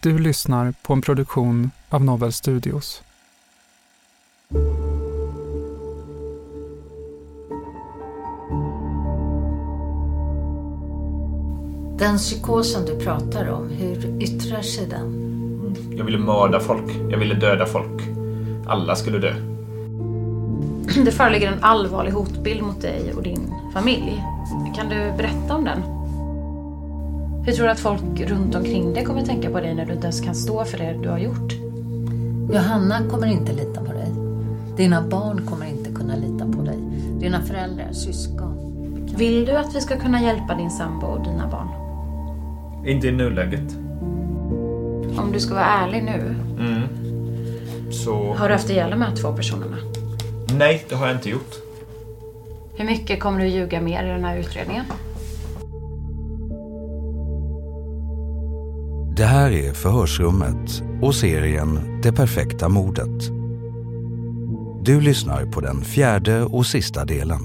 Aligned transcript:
Du 0.00 0.18
lyssnar 0.18 0.74
på 0.82 0.92
en 0.92 1.02
produktion 1.02 1.70
av 1.88 2.04
Novel 2.04 2.32
Studios. 2.32 3.02
Den 11.98 12.18
psykosen 12.18 12.84
du 12.86 12.98
pratar 13.04 13.48
om, 13.48 13.68
hur 13.68 14.22
yttrar 14.22 14.62
sig 14.62 14.86
den? 14.86 15.26
Jag 15.96 16.04
ville 16.04 16.18
mörda 16.18 16.60
folk. 16.60 16.96
Jag 17.10 17.18
ville 17.18 17.34
döda 17.34 17.66
folk. 17.66 18.02
Alla 18.66 18.96
skulle 18.96 19.18
dö. 19.18 19.34
Det 21.04 21.12
föreligger 21.12 21.52
en 21.52 21.64
allvarlig 21.64 22.12
hotbild 22.12 22.62
mot 22.62 22.80
dig 22.80 23.14
och 23.14 23.22
din 23.22 23.54
familj. 23.72 24.24
Kan 24.76 24.88
du 24.88 25.12
berätta 25.16 25.54
om 25.54 25.64
den? 25.64 25.95
Hur 27.46 27.52
tror 27.52 27.66
du 27.66 27.72
att 27.72 27.80
folk 27.80 28.20
runt 28.20 28.54
omkring 28.54 28.92
dig 28.94 29.04
kommer 29.04 29.22
tänka 29.22 29.50
på 29.50 29.60
dig 29.60 29.74
när 29.74 29.86
du 29.86 29.92
inte 29.92 30.06
ens 30.06 30.20
kan 30.20 30.34
stå 30.34 30.64
för 30.64 30.78
det 30.78 30.98
du 31.02 31.08
har 31.08 31.18
gjort? 31.18 31.52
Johanna 32.52 33.08
kommer 33.10 33.26
inte 33.26 33.52
lita 33.52 33.80
på 33.80 33.92
dig. 33.92 34.12
Dina 34.76 35.02
barn 35.02 35.46
kommer 35.46 35.66
inte 35.66 35.90
kunna 35.90 36.16
lita 36.16 36.44
på 36.52 36.62
dig. 36.62 36.78
Dina 37.20 37.42
föräldrar, 37.42 37.92
syskon. 37.92 38.52
Vill 39.16 39.44
du 39.44 39.52
att 39.52 39.74
vi 39.74 39.80
ska 39.80 39.96
kunna 39.98 40.22
hjälpa 40.22 40.54
din 40.54 40.70
sambo 40.70 41.06
och 41.06 41.24
dina 41.24 41.46
barn? 41.48 41.68
Inte 42.86 43.08
i 43.08 43.12
nuläget. 43.12 43.76
Om 45.18 45.30
du 45.32 45.40
ska 45.40 45.54
vara 45.54 45.64
ärlig 45.64 46.04
nu, 46.04 46.34
Mm. 46.58 46.82
Så... 47.90 48.34
har 48.34 48.48
du 48.48 48.54
haft 48.54 48.70
ihjäl 48.70 48.90
de 48.90 49.02
här 49.02 49.16
två 49.16 49.32
personerna? 49.32 49.76
Nej, 50.58 50.84
det 50.88 50.94
har 50.94 51.06
jag 51.06 51.16
inte 51.16 51.30
gjort. 51.30 51.54
Hur 52.76 52.84
mycket 52.84 53.20
kommer 53.20 53.40
du 53.40 53.46
ljuga 53.46 53.80
mer 53.80 54.04
i 54.04 54.08
den 54.08 54.24
här 54.24 54.36
utredningen? 54.38 54.84
Det 59.16 59.24
här 59.24 59.50
är 59.50 59.72
Förhörsrummet 59.72 60.82
och 61.02 61.14
serien 61.14 62.00
Det 62.02 62.12
perfekta 62.12 62.68
mordet. 62.68 63.28
Du 64.84 65.00
lyssnar 65.00 65.46
på 65.46 65.60
den 65.60 65.84
fjärde 65.84 66.42
och 66.42 66.66
sista 66.66 67.04
delen. 67.04 67.40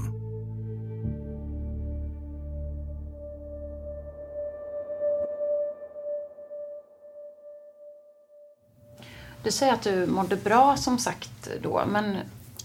Du 9.42 9.50
säger 9.50 9.72
att 9.72 9.82
du 9.82 10.06
mådde 10.06 10.36
bra 10.36 10.76
som 10.76 10.98
sagt 10.98 11.48
då, 11.62 11.82
men 11.88 12.16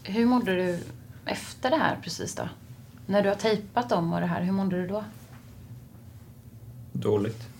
hur 0.03 0.25
mådde 0.25 0.55
du 0.55 0.79
efter 1.25 1.69
det 1.69 1.77
här 1.77 1.97
precis 2.03 2.35
då? 2.35 2.49
När 3.05 3.23
du 3.23 3.29
har 3.29 3.35
tejpat 3.35 3.89
dem 3.89 4.13
och 4.13 4.19
det 4.19 4.27
här, 4.27 4.41
hur 4.41 4.51
mådde 4.51 4.81
du 4.81 4.87
då? 4.87 5.03
Dåligt. 6.91 7.56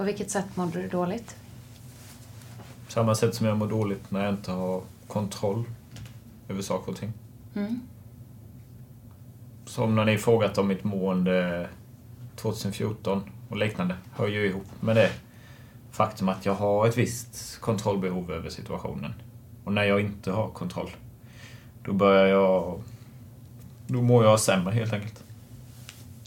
På 0.00 0.04
vilket 0.04 0.30
sätt 0.30 0.56
mådde 0.56 0.82
du 0.82 0.88
dåligt? 0.88 1.36
Samma 2.88 3.14
sätt 3.14 3.34
som 3.34 3.46
jag 3.46 3.56
mår 3.56 3.66
dåligt 3.66 4.10
när 4.10 4.24
jag 4.24 4.34
inte 4.34 4.50
har 4.50 4.82
kontroll 5.06 5.64
över 6.48 6.62
saker 6.62 6.92
och 6.92 6.98
ting. 6.98 7.12
Mm. 7.54 7.80
Som 9.66 9.94
när 9.94 10.04
ni 10.04 10.18
frågat 10.18 10.58
om 10.58 10.68
mitt 10.68 10.84
mående 10.84 11.68
2014 12.36 13.30
och 13.48 13.56
liknande 13.56 13.96
hör 14.12 14.28
ju 14.28 14.46
ihop 14.46 14.66
med 14.80 14.96
det 14.96 15.10
faktum 15.90 16.28
att 16.28 16.46
jag 16.46 16.54
har 16.54 16.88
ett 16.88 16.98
visst 16.98 17.60
kontrollbehov 17.60 18.32
över 18.32 18.50
situationen. 18.50 19.14
Och 19.64 19.72
när 19.72 19.84
jag 19.84 20.00
inte 20.00 20.32
har 20.32 20.48
kontroll, 20.48 20.90
då 21.84 21.92
börjar 21.92 22.26
jag... 22.26 22.82
Då 23.86 24.02
mår 24.02 24.24
jag 24.24 24.40
sämre 24.40 24.74
helt 24.74 24.92
enkelt. 24.92 25.24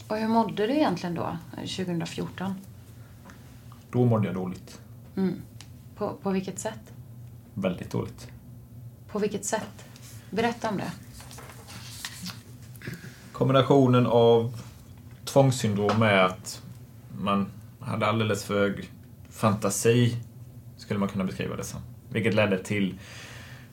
Och 0.08 0.16
hur 0.16 0.28
mådde 0.28 0.66
du 0.66 0.74
egentligen 0.74 1.14
då, 1.14 1.36
2014? 1.56 2.54
Då 3.94 4.04
mådde 4.04 4.26
jag 4.26 4.34
dåligt. 4.34 4.80
Mm. 5.16 5.42
På, 5.96 6.14
på 6.22 6.30
vilket 6.30 6.58
sätt? 6.58 6.92
Väldigt 7.54 7.90
dåligt. 7.90 8.28
På 9.08 9.18
vilket 9.18 9.44
sätt? 9.44 9.84
Berätta 10.30 10.68
om 10.68 10.76
det. 10.76 10.92
Kombinationen 13.32 14.06
av 14.06 14.60
tvångssyndrom 15.24 16.00
med 16.00 16.24
att 16.24 16.62
man 17.18 17.46
hade 17.80 18.06
alldeles 18.06 18.44
för 18.44 18.54
hög 18.54 18.90
fantasi, 19.30 20.16
skulle 20.76 21.00
man 21.00 21.08
kunna 21.08 21.24
beskriva 21.24 21.56
det 21.56 21.64
som. 21.64 21.80
Vilket 22.10 22.34
ledde 22.34 22.64
till, 22.64 22.98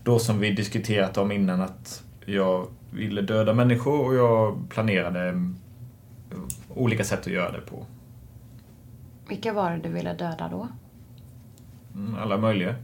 då 0.04 0.20
som 0.20 0.40
vi 0.40 0.52
diskuterat 0.52 1.18
om 1.18 1.32
innan, 1.32 1.62
att 1.62 2.04
jag 2.26 2.68
ville 2.92 3.22
döda 3.22 3.54
människor 3.54 4.06
och 4.06 4.16
jag 4.16 4.70
planerade 4.70 5.54
olika 6.70 7.04
sätt 7.04 7.20
att 7.20 7.34
göra 7.34 7.52
det 7.52 7.62
på. 7.62 7.86
Vilka 9.32 9.54
var 9.54 9.72
det 9.72 9.78
du 9.78 9.90
ville 9.90 10.14
döda 10.14 10.48
då? 10.52 10.68
Mm, 11.96 12.16
Alla 12.16 12.38
möjliga. 12.38 12.76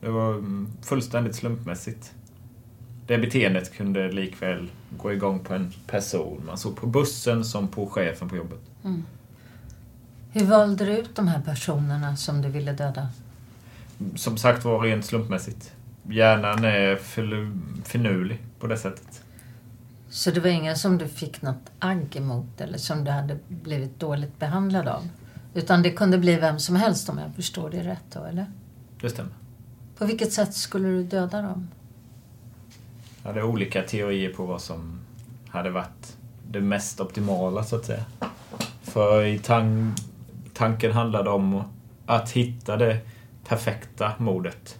Det 0.00 0.08
var 0.08 0.34
mm, 0.34 0.68
fullständigt 0.82 1.34
slumpmässigt. 1.34 2.12
Det 3.06 3.18
beteendet 3.18 3.72
kunde 3.72 4.12
likväl 4.12 4.70
gå 4.90 5.12
igång 5.12 5.44
på 5.44 5.54
en 5.54 5.72
person. 5.86 6.42
Man 6.46 6.58
såg 6.58 6.76
på 6.76 6.86
bussen 6.86 7.44
som 7.44 7.68
på 7.68 7.86
chefen 7.86 8.28
på 8.28 8.36
jobbet. 8.36 8.60
Mm. 8.84 9.04
Hur 10.30 10.44
valde 10.44 10.84
du 10.84 10.98
ut 10.98 11.16
de 11.16 11.28
här 11.28 11.40
personerna 11.42 12.16
som 12.16 12.42
du 12.42 12.48
ville 12.48 12.72
döda? 12.72 13.08
Som 14.14 14.36
sagt 14.36 14.64
var 14.64 14.80
rent 14.80 15.04
slumpmässigt. 15.04 15.72
Hjärnan 16.02 16.64
är 16.64 16.96
finurlig 17.84 18.38
på 18.60 18.66
det 18.66 18.76
sättet. 18.76 19.22
Så 20.08 20.30
det 20.30 20.40
var 20.40 20.50
ingen 20.50 20.76
som 20.76 20.98
du 20.98 21.08
fick 21.08 21.42
något 21.42 21.70
agg 21.78 22.16
emot 22.16 22.60
eller 22.60 22.78
som 22.78 23.04
du 23.04 23.10
hade 23.10 23.38
blivit 23.48 24.00
dåligt 24.00 24.38
behandlad 24.38 24.88
av? 24.88 25.08
Utan 25.54 25.82
det 25.82 25.90
kunde 25.90 26.18
bli 26.18 26.36
vem 26.36 26.58
som 26.58 26.76
helst 26.76 27.08
om 27.08 27.18
jag 27.18 27.34
förstår 27.34 27.70
det 27.70 27.82
rätt 27.82 28.04
då, 28.12 28.24
eller? 28.24 28.46
Det 29.00 29.10
stämmer. 29.10 29.32
På 29.98 30.04
vilket 30.06 30.32
sätt 30.32 30.54
skulle 30.54 30.88
du 30.88 31.04
döda 31.04 31.42
dem? 31.42 31.68
Jag 33.22 33.28
hade 33.28 33.42
olika 33.42 33.82
teorier 33.82 34.32
på 34.32 34.46
vad 34.46 34.60
som 34.60 35.00
hade 35.48 35.70
varit 35.70 36.16
det 36.50 36.60
mest 36.60 37.00
optimala, 37.00 37.64
så 37.64 37.76
att 37.76 37.84
säga. 37.84 38.04
För 38.82 39.24
i 39.24 39.38
tan- 39.38 39.94
tanken 40.54 40.92
handlade 40.92 41.30
om 41.30 41.62
att 42.06 42.30
hitta 42.30 42.76
det 42.76 42.98
perfekta 43.48 44.12
mordet. 44.18 44.78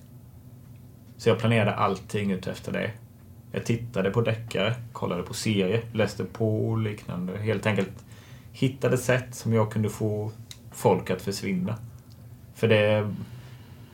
Så 1.17 1.29
jag 1.29 1.39
planerade 1.39 1.75
allting 1.75 2.31
utefter 2.31 2.73
det. 2.73 2.91
Jag 3.53 3.65
tittade 3.65 4.11
på 4.11 4.21
deckare, 4.21 4.75
kollade 4.93 5.23
på 5.23 5.35
serier, 5.35 5.85
läste 5.93 6.25
på 6.25 6.69
och 6.69 6.79
liknande. 6.79 7.39
Helt 7.39 7.67
enkelt 7.67 8.05
hittade 8.53 8.99
sätt 8.99 9.35
som 9.35 9.53
jag 9.53 9.73
kunde 9.73 9.89
få 9.89 10.33
folk 10.71 11.11
att 11.11 11.23
försvinna. 11.23 11.77
För 12.55 12.69
det, 12.69 13.15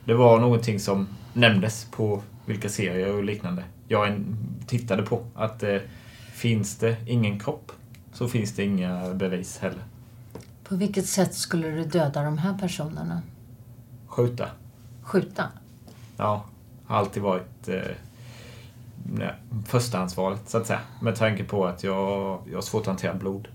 det 0.05 0.13
var 0.13 0.39
någonting 0.39 0.79
som 0.79 1.07
nämndes 1.33 1.87
på 1.91 2.21
vilka 2.45 2.69
serier 2.69 3.13
och 3.13 3.23
liknande 3.23 3.63
jag 3.87 4.23
tittade 4.67 5.03
på. 5.03 5.25
Att 5.35 5.63
eh, 5.63 5.77
finns 6.33 6.77
det 6.77 6.97
ingen 7.05 7.39
kropp 7.39 7.71
så 8.13 8.27
finns 8.27 8.55
det 8.55 8.63
inga 8.63 9.13
bevis 9.13 9.57
heller. 9.57 9.83
På 10.63 10.75
vilket 10.75 11.05
sätt 11.05 11.33
skulle 11.33 11.67
du 11.67 11.83
döda 11.83 12.23
de 12.23 12.37
här 12.37 12.57
personerna? 12.57 13.21
Skjuta. 14.07 14.49
Skjuta? 15.01 15.43
Ja, 16.17 16.45
har 16.85 16.97
alltid 16.97 17.23
varit 17.23 17.67
eh, 17.67 17.81
nej, 19.13 19.33
förstahandsvalet 19.65 20.49
så 20.49 20.57
att 20.57 20.67
säga. 20.67 20.79
Med 21.01 21.15
tanke 21.15 21.43
på 21.43 21.65
att 21.65 21.83
jag, 21.83 22.39
jag 22.49 22.57
har 22.57 22.61
svårt 22.61 22.81
att 22.81 22.87
hantera 22.87 23.13
blod. 23.13 23.47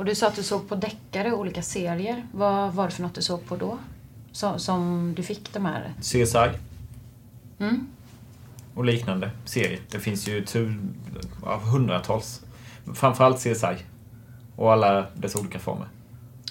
Och 0.00 0.06
du 0.06 0.14
sa 0.14 0.26
att 0.26 0.36
du 0.36 0.42
såg 0.42 0.68
på 0.68 0.74
deckare 0.74 1.32
olika 1.32 1.62
serier. 1.62 2.26
Vad 2.32 2.74
var 2.74 2.84
det 2.84 2.90
för 2.90 3.02
något 3.02 3.14
du 3.14 3.22
såg 3.22 3.46
på 3.46 3.56
då? 3.56 3.78
Så, 4.32 4.58
som 4.58 5.12
du 5.16 5.22
fick 5.22 5.52
de 5.52 5.66
här? 5.66 5.94
CSI. 6.00 6.58
Mm. 7.58 7.86
Och 8.74 8.84
liknande 8.84 9.30
serier. 9.44 9.80
Det 9.90 9.98
finns 9.98 10.28
ju 10.28 10.44
tur, 10.44 10.80
ja, 11.44 11.56
hundratals. 11.56 12.40
Framförallt 12.94 13.38
CSI. 13.38 13.76
Och 14.56 14.72
alla 14.72 15.06
dess 15.14 15.36
olika 15.36 15.58
former. 15.58 15.88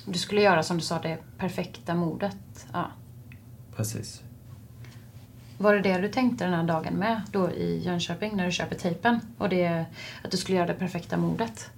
Du 0.06 0.20
skulle 0.20 0.42
göra 0.42 0.64
som 0.64 0.78
du 0.78 0.84
sa, 0.84 1.00
det 1.00 1.18
perfekta 1.38 1.96
mordet. 1.96 2.68
Ja. 2.74 2.92
Precis. 3.76 4.22
Var 5.58 5.74
det 5.74 5.82
det 5.82 5.98
du 5.98 6.10
tänkte 6.10 6.46
den 6.46 6.54
här 6.54 6.64
dagen 6.64 6.94
med 6.94 7.22
då 7.32 7.52
i 7.52 7.82
Jönköping 7.86 8.38
när 8.38 8.46
du 8.46 8.52
köper 8.52 8.76
tejpen? 8.76 9.20
Och 9.38 9.50
det, 9.50 9.86
att 10.24 10.32
du 10.32 10.38
skulle 10.38 10.58
göra 10.58 10.68
det 10.68 10.74
perfekta 10.74 11.18
mordet? 11.18 11.70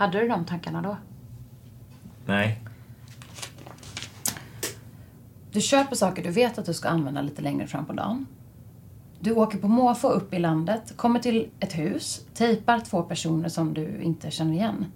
Hade 0.00 0.20
du 0.20 0.28
de 0.28 0.44
tankarna 0.44 0.82
då? 0.82 0.96
Nej. 2.26 2.62
Du 5.52 5.60
köper 5.60 5.96
saker 5.96 6.22
du 6.22 6.30
vet 6.30 6.58
att 6.58 6.66
du 6.66 6.74
ska 6.74 6.88
använda 6.88 7.22
lite 7.22 7.42
längre 7.42 7.66
fram 7.66 7.86
på 7.86 7.92
dagen. 7.92 8.26
Du 9.18 9.32
åker 9.32 9.58
på 9.58 9.68
måfå 9.68 10.08
upp 10.08 10.34
i 10.34 10.38
landet, 10.38 10.96
kommer 10.96 11.20
till 11.20 11.48
ett 11.58 11.78
hus, 11.78 12.26
tejpar 12.34 12.80
två 12.80 13.02
personer 13.02 13.48
som 13.48 13.74
du 13.74 14.02
inte 14.02 14.30
känner 14.30 14.52
igen. 14.52 14.86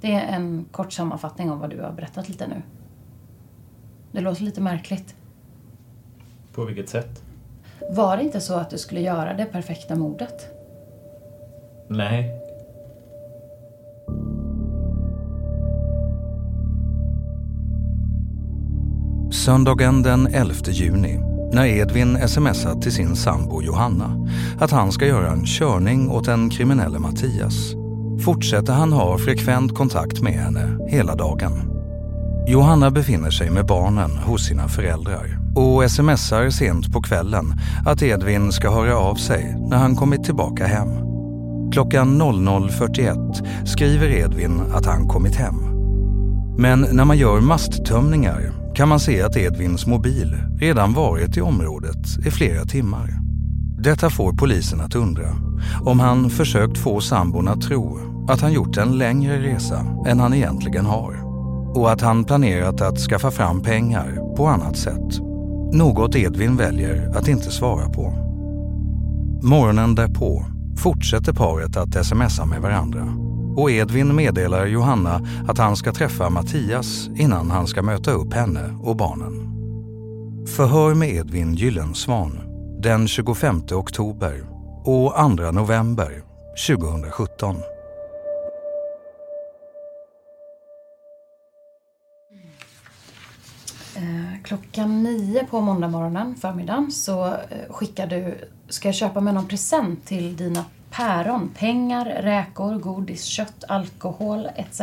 Det 0.00 0.12
är 0.12 0.36
en 0.36 0.64
kort 0.70 0.92
sammanfattning 0.92 1.50
av 1.50 1.58
vad 1.58 1.70
du 1.70 1.80
har 1.80 1.92
berättat 1.92 2.28
lite 2.28 2.46
nu. 2.46 2.62
Det 4.12 4.20
låter 4.20 4.42
lite 4.42 4.60
märkligt. 4.60 5.14
På 6.54 6.64
vilket 6.64 6.88
sätt? 6.88 7.22
Var 7.90 8.16
det 8.16 8.22
inte 8.22 8.40
så 8.40 8.54
att 8.54 8.70
du 8.70 8.78
skulle 8.78 9.00
göra 9.00 9.34
det 9.34 9.44
perfekta 9.44 9.96
mordet? 9.96 10.50
Nej. 11.88 12.35
Söndagen 19.46 20.02
den 20.02 20.26
11 20.26 20.54
juni, 20.66 21.20
när 21.52 21.66
Edvin 21.66 22.28
smsar 22.28 22.80
till 22.80 22.92
sin 22.92 23.16
sambo 23.16 23.62
Johanna 23.62 24.26
att 24.60 24.70
han 24.70 24.92
ska 24.92 25.06
göra 25.06 25.30
en 25.30 25.46
körning 25.46 26.10
åt 26.10 26.24
den 26.24 26.50
kriminelle 26.50 26.98
Mattias, 26.98 27.74
fortsätter 28.24 28.72
han 28.72 28.92
ha 28.92 29.18
frekvent 29.18 29.74
kontakt 29.74 30.22
med 30.22 30.32
henne 30.32 30.78
hela 30.88 31.14
dagen. 31.14 31.52
Johanna 32.48 32.90
befinner 32.90 33.30
sig 33.30 33.50
med 33.50 33.66
barnen 33.66 34.10
hos 34.10 34.46
sina 34.46 34.68
föräldrar 34.68 35.38
och 35.56 35.90
smsar 35.90 36.50
sent 36.50 36.92
på 36.92 37.02
kvällen 37.02 37.54
att 37.84 38.02
Edvin 38.02 38.52
ska 38.52 38.70
höra 38.70 38.98
av 38.98 39.14
sig 39.14 39.56
när 39.70 39.76
han 39.76 39.96
kommit 39.96 40.24
tillbaka 40.24 40.66
hem. 40.66 40.88
Klockan 41.72 42.22
00.41 42.22 43.66
skriver 43.66 44.08
Edvin 44.08 44.60
att 44.72 44.86
han 44.86 45.08
kommit 45.08 45.36
hem. 45.36 45.56
Men 46.58 46.86
när 46.92 47.04
man 47.04 47.18
gör 47.18 47.40
masttömningar 47.40 48.65
kan 48.76 48.88
man 48.88 49.00
se 49.00 49.22
att 49.22 49.36
Edvins 49.36 49.86
mobil 49.86 50.36
redan 50.58 50.92
varit 50.92 51.36
i 51.36 51.40
området 51.40 52.26
i 52.26 52.30
flera 52.30 52.64
timmar. 52.64 53.10
Detta 53.78 54.10
får 54.10 54.32
polisen 54.32 54.80
att 54.80 54.94
undra 54.94 55.28
om 55.82 56.00
han 56.00 56.30
försökt 56.30 56.78
få 56.78 57.00
sambon 57.00 57.48
att 57.48 57.60
tro 57.60 57.98
att 58.28 58.40
han 58.40 58.52
gjort 58.52 58.76
en 58.76 58.98
längre 58.98 59.42
resa 59.42 59.86
än 60.06 60.20
han 60.20 60.34
egentligen 60.34 60.86
har 60.86 61.14
och 61.74 61.92
att 61.92 62.00
han 62.00 62.24
planerat 62.24 62.80
att 62.80 62.98
skaffa 62.98 63.30
fram 63.30 63.62
pengar 63.62 64.36
på 64.36 64.46
annat 64.46 64.76
sätt. 64.76 65.18
Något 65.72 66.16
Edvin 66.16 66.56
väljer 66.56 67.16
att 67.16 67.28
inte 67.28 67.50
svara 67.50 67.88
på. 67.88 68.10
Morgonen 69.42 69.94
därpå 69.94 70.44
fortsätter 70.78 71.32
paret 71.32 71.76
att 71.76 72.06
smsa 72.06 72.44
med 72.46 72.62
varandra 72.62 73.25
och 73.56 73.70
Edvin 73.70 74.16
meddelar 74.16 74.66
Johanna 74.66 75.20
att 75.48 75.58
han 75.58 75.76
ska 75.76 75.92
träffa 75.92 76.30
Mattias 76.30 77.08
innan 77.16 77.50
han 77.50 77.66
ska 77.66 77.82
möta 77.82 78.10
upp 78.10 78.34
henne 78.34 78.78
och 78.82 78.96
barnen. 78.96 79.52
Förhör 80.56 80.94
med 80.94 81.08
Edvin 81.08 81.54
Gyllensvan 81.54 82.38
den 82.82 83.08
25 83.08 83.62
oktober 83.72 84.46
och 84.84 85.14
2 85.36 85.50
november 85.50 86.22
2017. 86.66 87.56
Eh, 93.96 94.42
klockan 94.44 95.02
nio 95.02 95.46
på 95.50 95.60
måndag 95.60 95.88
morgonen, 95.88 96.34
förmiddagen, 96.40 96.92
så 96.92 97.26
eh, 97.26 97.32
skickar 97.70 98.06
du 98.06 98.34
Ska 98.68 98.88
jag 98.88 98.94
köpa 98.94 99.20
med 99.20 99.34
någon 99.34 99.48
present 99.48 100.06
till 100.06 100.36
dina 100.36 100.64
päron? 100.96 101.48
Pengar, 101.58 102.04
räkor, 102.04 102.78
godis, 102.78 103.24
kött, 103.24 103.64
alkohol 103.68 104.48
etc. 104.56 104.80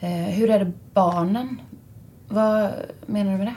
Eh, 0.00 0.10
hur 0.10 0.50
är 0.50 0.64
det 0.64 0.72
barnen? 0.94 1.60
Vad 2.28 2.72
menar 3.06 3.32
du 3.32 3.38
med 3.38 3.46
det? 3.46 3.54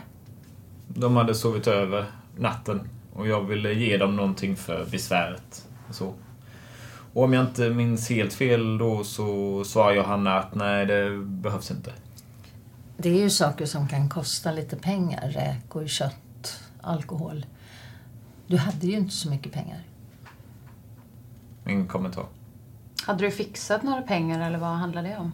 De 0.87 1.15
hade 1.15 1.35
sovit 1.35 1.67
över 1.67 2.05
natten 2.37 2.89
och 3.13 3.27
jag 3.27 3.41
ville 3.41 3.73
ge 3.73 3.97
dem 3.97 4.15
någonting 4.15 4.55
för 4.55 4.85
besväret. 4.85 5.67
Så. 5.91 6.13
Och 7.13 7.23
om 7.23 7.33
jag 7.33 7.45
inte 7.45 7.69
minns 7.69 8.09
helt 8.09 8.33
fel 8.33 8.77
då 8.77 9.03
så 9.03 9.63
sa 9.63 9.93
Johanna 9.93 10.39
att 10.39 10.55
nej, 10.55 10.85
det 10.85 11.17
behövs 11.17 11.71
inte. 11.71 11.91
Det 12.97 13.09
är 13.09 13.19
ju 13.19 13.29
saker 13.29 13.65
som 13.65 13.87
kan 13.87 14.09
kosta 14.09 14.51
lite 14.51 14.75
pengar. 14.75 15.29
Räkor, 15.29 15.87
kött, 15.87 16.59
alkohol. 16.81 17.45
Du 18.47 18.57
hade 18.57 18.87
ju 18.87 18.97
inte 18.97 19.13
så 19.13 19.29
mycket 19.29 19.51
pengar. 19.51 19.83
Ingen 21.67 21.87
kommentar. 21.87 22.25
Hade 23.05 23.25
du 23.25 23.31
fixat 23.31 23.83
några 23.83 24.01
pengar 24.01 24.39
eller 24.39 24.59
vad 24.59 24.69
handlade 24.69 25.07
det 25.07 25.17
om? 25.17 25.31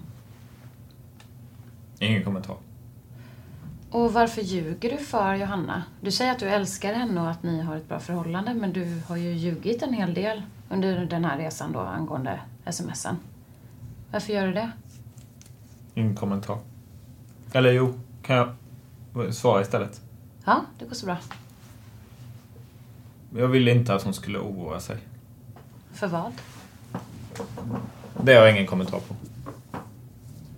Ingen 2.00 2.24
kommentar. 2.24 2.56
Och 3.92 4.14
varför 4.14 4.42
ljuger 4.42 4.92
du 4.92 4.98
för 4.98 5.36
Johanna? 5.36 5.84
Du 6.02 6.12
säger 6.12 6.32
att 6.32 6.40
du 6.40 6.50
älskar 6.50 6.94
henne 6.94 7.22
och 7.22 7.30
att 7.30 7.44
ni 7.44 7.62
har 7.62 7.76
ett 7.76 7.88
bra 7.88 8.00
förhållande 8.00 8.54
men 8.54 8.74
du 8.74 9.02
har 9.08 9.18
ju 9.18 9.34
ljugit 9.34 9.82
en 9.82 9.94
hel 9.94 10.14
del 10.14 10.42
under 10.70 11.06
den 11.06 11.26
här 11.26 11.38
resan 11.38 11.72
då 11.72 11.80
angående 11.80 12.40
smsen. 12.72 13.18
Varför 14.12 14.34
gör 14.34 14.48
du 14.48 14.54
det? 14.54 14.72
Ingen 15.94 16.16
kommentar. 16.16 16.58
Eller 17.54 17.72
jo, 17.72 18.00
kan 18.22 18.36
jag 18.36 18.56
svara 19.34 19.62
istället? 19.62 20.02
Ja, 20.46 20.62
det 20.80 20.86
går 20.86 20.96
så 20.96 21.06
bra. 21.06 21.18
Jag 23.36 23.48
ville 23.48 23.72
inte 23.72 23.94
att 23.94 24.04
hon 24.04 24.14
skulle 24.14 24.40
oroa 24.40 24.80
sig. 24.80 24.98
För 25.94 26.08
vad? 26.08 26.32
Det 28.24 28.34
har 28.34 28.42
jag 28.42 28.52
ingen 28.52 28.68
kommentar 28.68 29.00
på. 29.00 29.16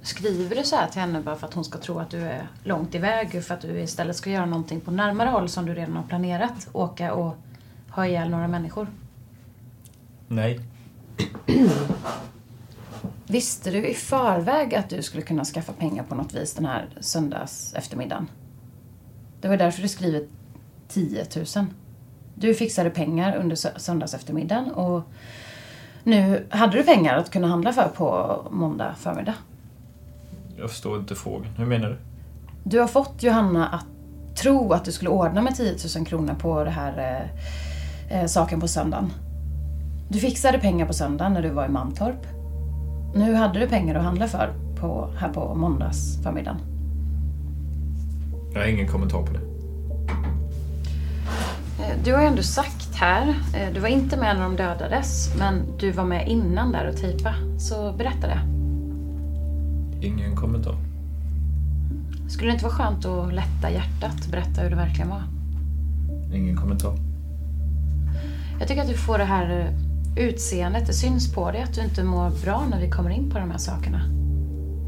Skriver 0.01 0.55
du 0.55 0.63
så 0.63 0.75
här 0.75 0.87
till 0.87 1.01
henne 1.01 1.21
bara 1.21 1.35
för 1.35 1.47
att 1.47 1.53
hon 1.53 1.63
ska 1.63 1.77
tro 1.77 1.99
att 1.99 2.09
du 2.09 2.21
är 2.21 2.47
långt 2.63 2.95
iväg 2.95 3.43
för 3.43 3.53
att 3.53 3.61
du 3.61 3.79
istället 3.79 4.15
ska 4.15 4.29
göra 4.29 4.45
någonting 4.45 4.79
på 4.79 4.91
närmare 4.91 5.29
håll 5.29 5.49
som 5.49 5.65
du 5.65 5.73
redan 5.73 5.95
har 5.95 6.03
planerat? 6.03 6.67
Åka 6.73 7.13
och 7.13 7.35
ha 7.89 8.07
ihjäl 8.07 8.29
några 8.29 8.47
människor? 8.47 8.87
Nej. 10.27 10.59
Visste 13.27 13.71
du 13.71 13.87
i 13.87 13.93
förväg 13.93 14.75
att 14.75 14.89
du 14.89 15.01
skulle 15.01 15.23
kunna 15.23 15.45
skaffa 15.45 15.73
pengar 15.73 16.03
på 16.03 16.15
något 16.15 16.33
vis 16.33 16.53
den 16.53 16.65
här 16.65 16.89
söndags 16.99 17.73
eftermiddagen? 17.73 18.29
Det 19.41 19.47
var 19.47 19.57
därför 19.57 19.81
du 19.81 19.87
skrivit 19.87 20.29
10 20.87 21.25
000. 21.35 21.65
Du 22.35 22.53
fixade 22.53 22.89
pengar 22.89 23.35
under 23.37 23.55
söndags 23.79 24.13
eftermiddagen 24.13 24.71
och 24.71 25.01
nu 26.03 26.45
hade 26.49 26.77
du 26.77 26.83
pengar 26.83 27.17
att 27.17 27.31
kunna 27.31 27.47
handla 27.47 27.73
för 27.73 27.87
på 27.87 28.37
måndag 28.51 28.95
förmiddag. 28.97 29.33
Jag 30.57 30.69
förstår 30.69 30.99
inte 30.99 31.15
frågan. 31.15 31.47
Hur 31.57 31.65
menar 31.65 31.89
du? 31.89 31.97
Du 32.63 32.79
har 32.79 32.87
fått 32.87 33.23
Johanna 33.23 33.67
att 33.67 33.85
tro 34.35 34.73
att 34.73 34.85
du 34.85 34.91
skulle 34.91 35.09
ordna 35.09 35.41
med 35.41 35.55
10 35.55 35.75
000 35.97 36.05
kronor 36.05 36.33
på 36.33 36.63
den 36.63 36.73
här 36.73 37.27
eh, 38.09 38.19
eh, 38.19 38.25
saken 38.25 38.59
på 38.59 38.67
söndagen. 38.67 39.11
Du 40.09 40.19
fixade 40.19 40.59
pengar 40.59 40.85
på 40.85 40.93
söndagen 40.93 41.33
när 41.33 41.41
du 41.41 41.49
var 41.49 41.65
i 41.65 41.69
Mantorp. 41.69 42.27
Nu 43.15 43.33
hade 43.33 43.59
du 43.59 43.67
pengar 43.67 43.95
att 43.95 44.03
handla 44.03 44.27
för 44.27 44.53
på, 44.79 45.09
här 45.17 45.33
på 45.33 45.55
måndags 45.55 46.23
förmiddagen. 46.23 46.57
Jag 48.53 48.61
har 48.61 48.67
ingen 48.67 48.87
kommentar 48.87 49.23
på 49.23 49.33
det. 49.33 49.52
Du 52.03 52.13
har 52.13 52.21
ju 52.21 52.27
ändå 52.27 52.43
sagt 52.43 52.95
här, 52.95 53.29
eh, 53.29 53.73
du 53.73 53.79
var 53.79 53.87
inte 53.87 54.17
med 54.17 54.35
när 54.35 54.43
de 54.43 54.55
dödades, 54.55 55.35
men 55.37 55.77
du 55.79 55.91
var 55.91 56.05
med 56.05 56.27
innan 56.27 56.71
där 56.71 56.89
och 56.89 56.97
tejpa. 56.97 57.35
Så 57.57 57.93
berätta 57.93 58.27
det. 58.27 58.39
Ingen 60.01 60.35
kommentar. 60.35 60.75
Skulle 62.29 62.51
det 62.51 62.53
inte 62.53 62.65
vara 62.65 62.75
skönt 62.75 63.05
att 63.05 63.33
lätta 63.33 63.71
hjärtat, 63.71 64.27
berätta 64.31 64.61
hur 64.61 64.69
det 64.69 64.75
verkligen 64.75 65.09
var? 65.09 65.23
Ingen 66.33 66.57
kommentar. 66.57 66.95
Jag 68.59 68.67
tycker 68.67 68.81
att 68.81 68.87
du 68.87 68.97
får 68.97 69.17
det 69.17 69.23
här 69.23 69.59
eh, 69.59 70.25
utseendet, 70.25 70.87
det 70.87 70.93
syns 70.93 71.33
på 71.33 71.51
dig 71.51 71.61
att 71.61 71.75
du 71.75 71.81
inte 71.81 72.03
mår 72.03 72.29
bra 72.43 72.65
när 72.69 72.81
vi 72.81 72.89
kommer 72.89 73.09
in 73.09 73.29
på 73.29 73.39
de 73.39 73.51
här 73.51 73.57
sakerna. 73.57 74.01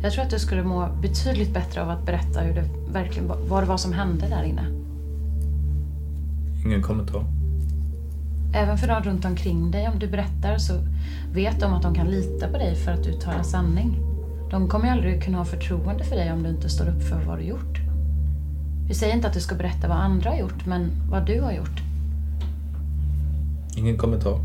Jag 0.03 0.13
tror 0.13 0.23
att 0.23 0.29
du 0.29 0.39
skulle 0.39 0.63
må 0.63 0.89
betydligt 1.01 1.53
bättre 1.53 1.81
av 1.81 1.89
att 1.89 2.05
berätta 2.05 2.39
hur 2.39 2.53
det 2.53 2.69
verkligen 2.91 3.31
vad 3.49 3.63
det 3.63 3.67
var 3.67 3.77
som 3.77 3.93
hände 3.93 4.27
där 4.27 4.43
inne. 4.43 4.84
Ingen 6.65 6.81
kommentar. 6.81 7.25
Även 8.53 8.77
för 8.77 8.87
de 8.87 9.03
runt 9.03 9.25
omkring 9.25 9.71
dig, 9.71 9.87
om 9.87 9.99
du 9.99 10.07
berättar 10.07 10.57
så 10.57 10.73
vet 11.33 11.59
de 11.59 11.73
att 11.73 11.81
de 11.81 11.95
kan 11.95 12.07
lita 12.07 12.47
på 12.47 12.57
dig 12.57 12.75
för 12.75 12.91
att 12.91 13.03
du 13.03 13.13
talar 13.13 13.43
sanning. 13.43 13.97
De 14.51 14.67
kommer 14.67 14.85
ju 14.85 14.91
aldrig 14.91 15.23
kunna 15.23 15.37
ha 15.37 15.45
förtroende 15.45 16.03
för 16.03 16.15
dig 16.15 16.31
om 16.31 16.43
du 16.43 16.49
inte 16.49 16.69
står 16.69 16.89
upp 16.89 17.03
för 17.03 17.21
vad 17.25 17.37
du 17.37 17.43
gjort. 17.43 17.79
Vi 18.87 18.93
säger 18.93 19.15
inte 19.15 19.27
att 19.27 19.33
du 19.33 19.39
ska 19.39 19.55
berätta 19.55 19.87
vad 19.87 19.97
andra 19.97 20.29
har 20.29 20.37
gjort, 20.37 20.65
men 20.65 20.91
vad 21.09 21.25
du 21.25 21.41
har 21.41 21.51
gjort. 21.51 21.81
Ingen 23.77 23.97
kommentar. 23.97 24.39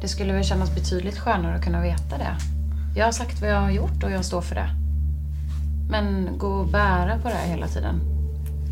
Det 0.00 0.08
skulle 0.08 0.32
väl 0.32 0.44
kännas 0.44 0.74
betydligt 0.74 1.18
skönare 1.18 1.54
att 1.56 1.64
kunna 1.64 1.80
veta 1.80 2.18
det. 2.18 2.36
Jag 2.96 3.04
har 3.04 3.12
sagt 3.12 3.40
vad 3.40 3.50
jag 3.50 3.60
har 3.60 3.70
gjort 3.70 4.04
och 4.04 4.10
jag 4.10 4.24
står 4.24 4.40
för 4.40 4.54
det. 4.54 4.70
Men 5.90 6.28
gå 6.38 6.46
och 6.46 6.68
bära 6.68 7.18
på 7.18 7.28
det 7.28 7.34
här 7.34 7.48
hela 7.48 7.66
tiden. 7.66 8.00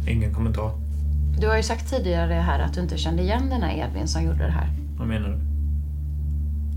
Ingen 0.09 0.35
kommentar. 0.35 0.89
Du 1.40 1.49
har 1.49 1.56
ju 1.56 1.62
sagt 1.62 1.90
tidigare 1.90 2.35
här 2.35 2.59
att 2.61 2.75
du 2.75 2.80
inte 2.80 2.99
kände 2.99 3.23
igen 3.23 3.50
den 3.50 3.62
här 3.62 3.76
Edvin 3.76 4.09
som 4.09 4.23
gjorde 4.25 4.47
det 4.47 4.52
här. 4.52 4.68
Vad 4.99 5.09
menar 5.09 5.28
du? 5.28 5.38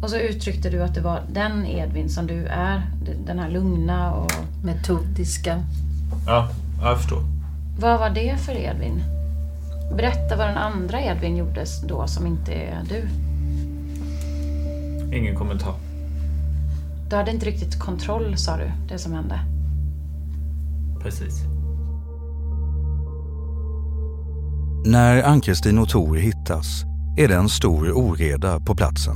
Och 0.03 0.09
så 0.09 0.17
uttryckte 0.17 0.69
du 0.69 0.83
att 0.83 0.95
det 0.95 1.01
var 1.01 1.21
den 1.33 1.65
Edvin 1.65 2.09
som 2.09 2.27
du 2.27 2.45
är. 2.45 2.81
Den 3.25 3.39
här 3.39 3.49
lugna 3.49 4.13
och... 4.13 4.31
Metodiska. 4.63 5.63
Ja, 6.27 6.49
jag 6.81 6.97
förstår. 6.97 7.19
Vad 7.79 7.99
var 7.99 8.09
det 8.09 8.37
för 8.39 8.57
Edvin? 8.57 9.03
Berätta 9.95 10.35
vad 10.35 10.47
den 10.47 10.57
andra 10.57 11.01
Edvin 11.01 11.37
gjorde 11.37 11.65
då 11.87 12.07
som 12.07 12.27
inte 12.27 12.53
är 12.53 12.81
du. 12.89 13.07
Ingen 15.17 15.35
kommentar. 15.35 15.73
Du 17.09 17.15
hade 17.15 17.31
inte 17.31 17.45
riktigt 17.45 17.79
kontroll, 17.79 18.37
sa 18.37 18.57
du, 18.57 18.71
det 18.89 18.97
som 18.97 19.13
hände. 19.13 19.39
Precis. 21.01 21.52
När 24.85 25.23
Ann-Kristin 25.23 25.79
och 25.79 25.89
Tor 25.89 26.15
hittas 26.15 26.83
är 27.17 27.27
det 27.27 27.35
en 27.35 27.49
stor 27.49 27.91
oreda 27.91 28.59
på 28.59 28.75
platsen. 28.75 29.15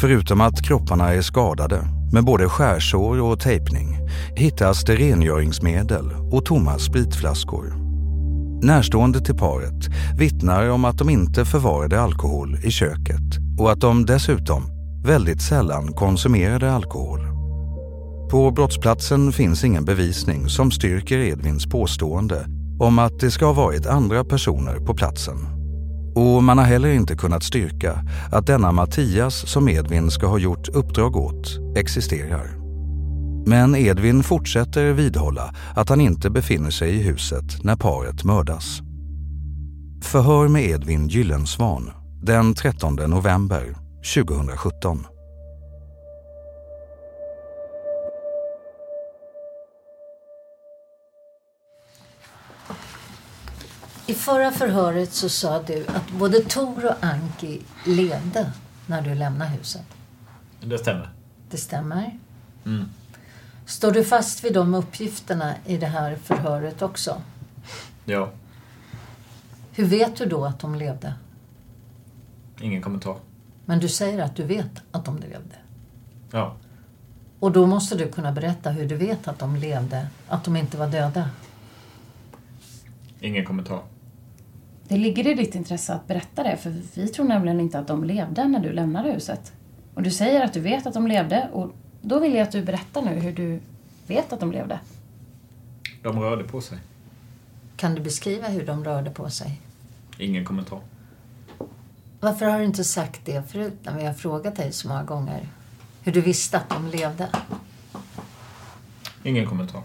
Förutom 0.00 0.40
att 0.40 0.62
kropparna 0.62 1.14
är 1.14 1.22
skadade 1.22 1.88
med 2.12 2.24
både 2.24 2.48
skärsår 2.48 3.20
och 3.20 3.40
tejpning 3.40 3.98
hittas 4.36 4.84
det 4.84 4.96
rengöringsmedel 4.96 6.12
och 6.32 6.44
tomma 6.44 6.78
spritflaskor. 6.78 7.74
Närstående 8.62 9.20
till 9.20 9.36
paret 9.36 9.88
vittnar 10.18 10.68
om 10.68 10.84
att 10.84 10.98
de 10.98 11.10
inte 11.10 11.44
förvarade 11.44 12.00
alkohol 12.00 12.58
i 12.64 12.70
köket 12.70 13.58
och 13.58 13.72
att 13.72 13.80
de 13.80 14.06
dessutom 14.06 14.62
väldigt 15.04 15.42
sällan 15.42 15.92
konsumerade 15.92 16.72
alkohol. 16.72 17.20
På 18.30 18.50
brottsplatsen 18.50 19.32
finns 19.32 19.64
ingen 19.64 19.84
bevisning 19.84 20.48
som 20.48 20.70
styrker 20.70 21.18
Edvins 21.18 21.66
påstående 21.66 22.55
om 22.80 22.98
att 22.98 23.20
det 23.20 23.30
ska 23.30 23.46
ha 23.46 23.52
varit 23.52 23.86
andra 23.86 24.24
personer 24.24 24.78
på 24.78 24.94
platsen. 24.94 25.36
Och 26.14 26.42
man 26.42 26.58
har 26.58 26.64
heller 26.64 26.88
inte 26.88 27.16
kunnat 27.16 27.42
styrka 27.42 28.04
att 28.32 28.46
denna 28.46 28.72
Mattias 28.72 29.48
som 29.48 29.68
Edvin 29.68 30.10
ska 30.10 30.26
ha 30.26 30.38
gjort 30.38 30.68
uppdrag 30.68 31.16
åt 31.16 31.58
existerar. 31.76 32.56
Men 33.46 33.76
Edvin 33.76 34.22
fortsätter 34.22 34.92
vidhålla 34.92 35.54
att 35.74 35.88
han 35.88 36.00
inte 36.00 36.30
befinner 36.30 36.70
sig 36.70 36.94
i 36.94 37.02
huset 37.02 37.64
när 37.64 37.76
paret 37.76 38.24
mördas. 38.24 38.80
Förhör 40.02 40.48
med 40.48 40.64
Edvin 40.64 41.08
Gyllensvan 41.08 41.90
den 42.22 42.54
13 42.54 42.94
november 42.94 43.76
2017. 44.14 45.15
I 54.08 54.14
förra 54.14 54.52
förhöret 54.52 55.12
så 55.12 55.28
sa 55.28 55.62
du 55.62 55.86
att 55.86 56.10
både 56.10 56.40
Tor 56.40 56.86
och 56.86 57.04
Anki 57.04 57.62
levde 57.86 58.52
när 58.86 59.02
du 59.02 59.14
lämnade 59.14 59.50
huset. 59.50 59.84
Det 60.60 60.78
stämmer. 60.78 61.10
Det 61.50 61.56
stämmer. 61.56 62.18
Mm. 62.64 62.88
Står 63.66 63.92
du 63.92 64.04
fast 64.04 64.44
vid 64.44 64.54
de 64.54 64.74
uppgifterna 64.74 65.54
i 65.66 65.76
det 65.76 65.86
här 65.86 66.16
förhöret 66.16 66.82
också? 66.82 67.22
Ja. 68.04 68.30
Hur 69.72 69.84
vet 69.84 70.16
du 70.16 70.26
då 70.26 70.44
att 70.44 70.58
de 70.58 70.74
levde? 70.74 71.14
Ingen 72.60 72.82
kommentar. 72.82 73.16
Men 73.64 73.78
du 73.78 73.88
säger 73.88 74.22
att 74.22 74.36
du 74.36 74.42
vet 74.42 74.82
att 74.90 75.04
de 75.04 75.18
levde. 75.18 75.56
Ja. 76.30 76.56
Och 77.40 77.52
då 77.52 77.66
måste 77.66 77.96
du 77.96 78.12
kunna 78.12 78.32
berätta 78.32 78.70
hur 78.70 78.88
du 78.88 78.96
vet 78.96 79.28
att 79.28 79.38
de 79.38 79.56
levde, 79.56 80.06
att 80.28 80.44
de 80.44 80.56
inte 80.56 80.76
var 80.76 80.88
döda. 80.88 81.30
Ingen 83.20 83.44
kommentar. 83.44 83.82
Det 84.88 84.96
ligger 84.96 85.26
i 85.26 85.34
ditt 85.34 85.54
intresse 85.54 85.94
att 85.94 86.06
berätta 86.06 86.42
det, 86.42 86.56
för 86.56 86.74
vi 86.94 87.08
tror 87.08 87.26
nämligen 87.26 87.60
inte 87.60 87.78
att 87.78 87.86
de 87.86 88.04
levde 88.04 88.48
när 88.48 88.60
du 88.60 88.72
lämnade 88.72 89.12
huset. 89.12 89.52
Och 89.94 90.02
du 90.02 90.10
säger 90.10 90.44
att 90.44 90.52
du 90.52 90.60
vet 90.60 90.86
att 90.86 90.94
de 90.94 91.06
levde, 91.06 91.48
och 91.52 91.72
då 92.02 92.18
vill 92.18 92.34
jag 92.34 92.42
att 92.42 92.52
du 92.52 92.62
berättar 92.62 93.02
nu 93.02 93.10
hur 93.10 93.32
du 93.32 93.60
vet 94.06 94.32
att 94.32 94.40
de 94.40 94.52
levde. 94.52 94.80
De 96.02 96.20
rörde 96.20 96.44
på 96.44 96.60
sig. 96.60 96.78
Kan 97.76 97.94
du 97.94 98.00
beskriva 98.00 98.48
hur 98.48 98.66
de 98.66 98.84
rörde 98.84 99.10
på 99.10 99.30
sig? 99.30 99.60
Ingen 100.18 100.44
kommentar. 100.44 100.80
Varför 102.20 102.46
har 102.46 102.58
du 102.58 102.64
inte 102.64 102.84
sagt 102.84 103.20
det 103.24 103.50
förut 103.50 103.78
när 103.82 103.96
vi 103.96 104.04
har 104.04 104.14
frågat 104.14 104.56
dig 104.56 104.72
så 104.72 104.88
många 104.88 105.02
gånger? 105.02 105.48
Hur 106.02 106.12
du 106.12 106.20
visste 106.20 106.56
att 106.56 106.68
de 106.68 106.88
levde? 106.88 107.28
Ingen 109.22 109.46
kommentar. 109.46 109.82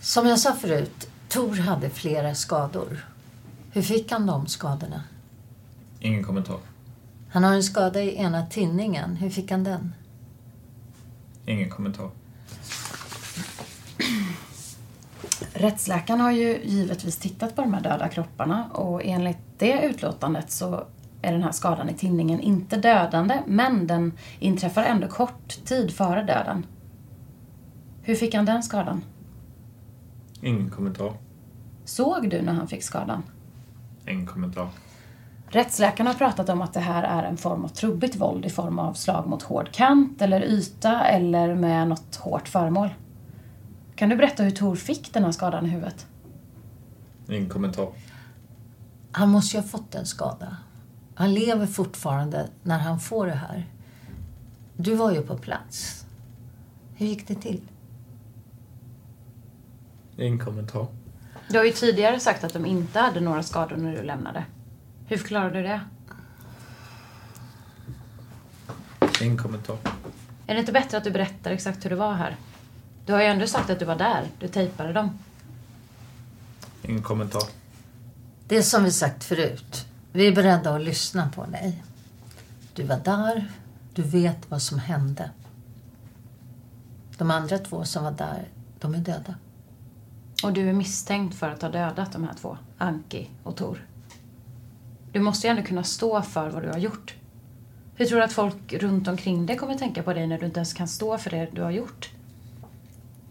Som 0.00 0.26
jag 0.26 0.38
sa 0.38 0.52
förut, 0.52 1.08
Tor 1.28 1.56
hade 1.56 1.90
flera 1.90 2.34
skador. 2.34 3.06
Hur 3.78 3.82
fick 3.82 4.12
han 4.12 4.26
de 4.26 4.46
skadorna? 4.46 5.02
Ingen 6.00 6.24
kommentar. 6.24 6.58
Han 7.30 7.44
har 7.44 7.54
en 7.54 7.62
skada 7.62 8.02
i 8.02 8.16
ena 8.16 8.46
tinningen. 8.46 9.16
Hur 9.16 9.30
fick 9.30 9.50
han 9.50 9.64
den? 9.64 9.94
Ingen 11.46 11.70
kommentar. 11.70 12.10
Rättsläkaren 15.52 16.20
har 16.20 16.30
ju 16.30 16.60
givetvis 16.64 17.16
tittat 17.16 17.56
på 17.56 17.62
de 17.62 17.74
här 17.74 17.80
döda 17.80 18.08
kropparna 18.08 18.68
och 18.72 19.04
enligt 19.04 19.38
det 19.58 19.82
utlåtandet 19.82 20.50
så 20.50 20.84
är 21.22 21.32
den 21.32 21.42
här 21.42 21.52
skadan 21.52 21.88
i 21.88 21.94
tinningen 21.94 22.40
inte 22.40 22.76
dödande 22.76 23.42
men 23.46 23.86
den 23.86 24.12
inträffar 24.38 24.84
ändå 24.84 25.08
kort 25.08 25.64
tid 25.64 25.90
före 25.90 26.22
döden. 26.22 26.66
Hur 28.02 28.14
fick 28.14 28.34
han 28.34 28.44
den 28.44 28.62
skadan? 28.62 29.04
Ingen 30.40 30.70
kommentar. 30.70 31.12
Såg 31.84 32.30
du 32.30 32.42
när 32.42 32.52
han 32.52 32.68
fick 32.68 32.82
skadan? 32.82 33.22
Ingen 34.08 34.26
kommentar. 34.26 34.68
Rättsläkaren 35.50 36.06
har 36.06 36.14
pratat 36.14 36.48
om 36.48 36.62
att 36.62 36.74
det 36.74 36.80
här 36.80 37.02
är 37.02 37.22
en 37.28 37.36
form 37.36 37.64
av 37.64 37.68
trubbigt 37.68 38.16
våld 38.16 38.46
i 38.46 38.50
form 38.50 38.78
av 38.78 38.94
slag 38.94 39.26
mot 39.26 39.42
hård 39.42 39.72
kant 39.72 40.22
eller 40.22 40.44
yta 40.44 41.04
eller 41.04 41.54
med 41.54 41.88
något 41.88 42.16
hårt 42.16 42.48
föremål. 42.48 42.88
Kan 43.94 44.08
du 44.08 44.16
berätta 44.16 44.42
hur 44.42 44.50
Tor 44.50 44.76
fick 44.76 45.12
den 45.14 45.24
här 45.24 45.32
skadan 45.32 45.66
i 45.66 45.68
huvudet? 45.68 46.06
Ingen 47.28 47.48
kommentar. 47.48 47.88
Han 49.12 49.28
måste 49.28 49.56
ju 49.56 49.62
ha 49.62 49.68
fått 49.68 49.94
en 49.94 50.06
skada. 50.06 50.56
Han 51.14 51.34
lever 51.34 51.66
fortfarande 51.66 52.48
när 52.62 52.78
han 52.78 53.00
får 53.00 53.26
det 53.26 53.34
här. 53.34 53.66
Du 54.76 54.94
var 54.94 55.12
ju 55.12 55.22
på 55.22 55.38
plats. 55.38 56.06
Hur 56.94 57.06
gick 57.06 57.28
det 57.28 57.34
till? 57.34 57.60
Ingen 60.16 60.38
kommentar. 60.38 60.86
Du 61.48 61.58
har 61.58 61.64
ju 61.64 61.72
tidigare 61.72 62.20
sagt 62.20 62.44
att 62.44 62.52
de 62.52 62.66
inte 62.66 63.00
hade 63.00 63.20
några 63.20 63.42
skador 63.42 63.76
när 63.76 63.96
du 63.96 64.02
lämnade. 64.02 64.44
Hur 65.06 65.16
förklarar 65.16 65.50
du 65.50 65.62
det? 65.62 65.80
Ingen 69.22 69.38
kommentar. 69.38 69.78
Är 70.46 70.54
det 70.54 70.60
inte 70.60 70.72
bättre 70.72 70.98
att 70.98 71.04
du 71.04 71.10
berättar 71.10 71.50
exakt 71.50 71.84
hur 71.84 71.90
det 71.90 71.96
var 71.96 72.12
här? 72.12 72.36
Du 73.06 73.12
har 73.12 73.20
ju 73.20 73.26
ändå 73.26 73.46
sagt 73.46 73.70
att 73.70 73.78
du 73.78 73.84
var 73.84 73.96
där. 73.96 74.24
Du 74.38 74.48
tejpade 74.48 74.92
dem. 74.92 75.18
Ingen 76.82 77.02
kommentar. 77.02 77.42
Det 78.46 78.56
är 78.56 78.62
som 78.62 78.84
vi 78.84 78.90
sagt 78.90 79.24
förut. 79.24 79.86
Vi 80.12 80.26
är 80.26 80.34
beredda 80.34 80.74
att 80.74 80.80
lyssna 80.80 81.30
på 81.34 81.46
dig. 81.46 81.82
Du 82.74 82.82
var 82.82 82.96
där. 82.96 83.50
Du 83.94 84.02
vet 84.02 84.50
vad 84.50 84.62
som 84.62 84.78
hände. 84.78 85.30
De 87.18 87.30
andra 87.30 87.58
två 87.58 87.84
som 87.84 88.04
var 88.04 88.10
där, 88.10 88.48
de 88.78 88.94
är 88.94 88.98
döda. 88.98 89.34
Och 90.42 90.52
du 90.52 90.68
är 90.68 90.72
misstänkt 90.72 91.34
för 91.34 91.50
att 91.50 91.62
ha 91.62 91.68
dödat 91.68 92.12
de 92.12 92.24
här 92.24 92.34
två, 92.34 92.58
Anki 92.78 93.30
och 93.42 93.56
Tor. 93.56 93.86
Du 95.12 95.20
måste 95.20 95.46
ju 95.46 95.50
ändå 95.50 95.62
kunna 95.62 95.84
stå 95.84 96.22
för 96.22 96.50
vad 96.50 96.62
du 96.62 96.68
har 96.68 96.78
gjort. 96.78 97.14
Hur 97.94 98.06
tror 98.06 98.18
du 98.18 98.24
att 98.24 98.32
folk 98.32 98.72
runt 98.72 99.08
omkring 99.08 99.46
dig 99.46 99.56
kommer 99.56 99.74
tänka 99.74 100.02
på 100.02 100.14
dig 100.14 100.26
när 100.26 100.38
du 100.38 100.46
inte 100.46 100.58
ens 100.58 100.72
kan 100.72 100.88
stå 100.88 101.18
för 101.18 101.30
det 101.30 101.48
du 101.52 101.62
har 101.62 101.70
gjort? 101.70 102.10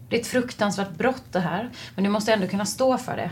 Det 0.08 0.16
är 0.16 0.20
ett 0.20 0.26
fruktansvärt 0.26 0.96
brott 0.96 1.24
det 1.32 1.40
här, 1.40 1.70
men 1.94 2.04
du 2.04 2.10
måste 2.10 2.32
ändå 2.32 2.46
kunna 2.46 2.66
stå 2.66 2.98
för 2.98 3.16
det. 3.16 3.30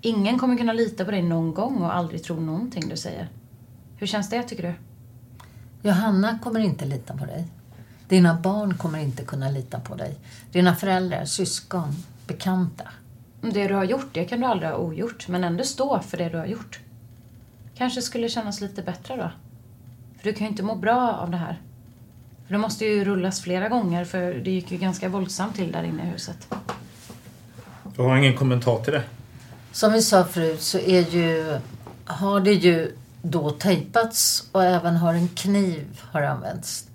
Ingen 0.00 0.38
kommer 0.38 0.56
kunna 0.56 0.72
lita 0.72 1.04
på 1.04 1.10
dig 1.10 1.22
någon 1.22 1.54
gång 1.54 1.82
och 1.82 1.94
aldrig 1.94 2.24
tro 2.24 2.40
någonting 2.40 2.88
du 2.88 2.96
säger. 2.96 3.28
Hur 3.96 4.06
känns 4.06 4.30
det, 4.30 4.42
tycker 4.42 4.62
du? 4.62 4.74
Johanna 5.88 6.38
kommer 6.38 6.60
inte 6.60 6.84
lita 6.84 7.16
på 7.16 7.24
dig. 7.24 7.46
Dina 8.08 8.34
barn 8.34 8.74
kommer 8.74 8.98
inte 8.98 9.24
kunna 9.24 9.50
lita 9.50 9.80
på 9.80 9.94
dig. 9.94 10.18
Dina 10.52 10.76
föräldrar, 10.76 11.24
syskon, 11.24 11.94
bekanta. 12.28 12.84
Det 13.40 13.68
du 13.68 13.74
har 13.74 13.84
gjort, 13.84 14.08
det 14.12 14.24
kan 14.24 14.40
du 14.40 14.46
aldrig 14.46 14.70
ha 14.70 14.78
ogjort, 14.78 15.28
men 15.28 15.44
ändå 15.44 15.64
stå 15.64 16.00
för 16.00 16.16
det 16.16 16.28
du 16.28 16.38
har 16.38 16.46
gjort. 16.46 16.80
Kanske 17.74 18.02
skulle 18.02 18.28
kännas 18.28 18.60
lite 18.60 18.82
bättre 18.82 19.16
då. 19.16 19.30
För 20.18 20.24
du 20.24 20.32
kan 20.32 20.46
ju 20.46 20.50
inte 20.50 20.62
må 20.62 20.74
bra 20.74 21.12
av 21.12 21.30
det 21.30 21.36
här. 21.36 21.60
För 22.46 22.52
det 22.52 22.58
måste 22.58 22.84
ju 22.84 23.04
rullas 23.04 23.40
flera 23.40 23.68
gånger, 23.68 24.04
för 24.04 24.34
det 24.34 24.50
gick 24.50 24.72
ju 24.72 24.78
ganska 24.78 25.08
våldsamt 25.08 25.54
till 25.56 25.72
där 25.72 25.82
inne 25.82 26.02
i 26.02 26.06
huset. 26.06 26.54
Jag 27.96 28.04
har 28.04 28.16
ingen 28.16 28.36
kommentar 28.36 28.78
till 28.84 28.92
det. 28.92 29.02
Som 29.72 29.92
vi 29.92 30.02
sa 30.02 30.24
förut 30.24 30.62
så 30.62 30.78
är 30.78 31.00
ju, 31.00 31.58
har 32.04 32.40
det 32.40 32.52
ju 32.52 32.96
då 33.22 33.50
tejpats 33.50 34.48
och 34.52 34.64
även 34.64 34.96
har 34.96 35.14
en 35.14 35.28
kniv 35.28 36.00
har 36.12 36.22
använts. 36.22 36.88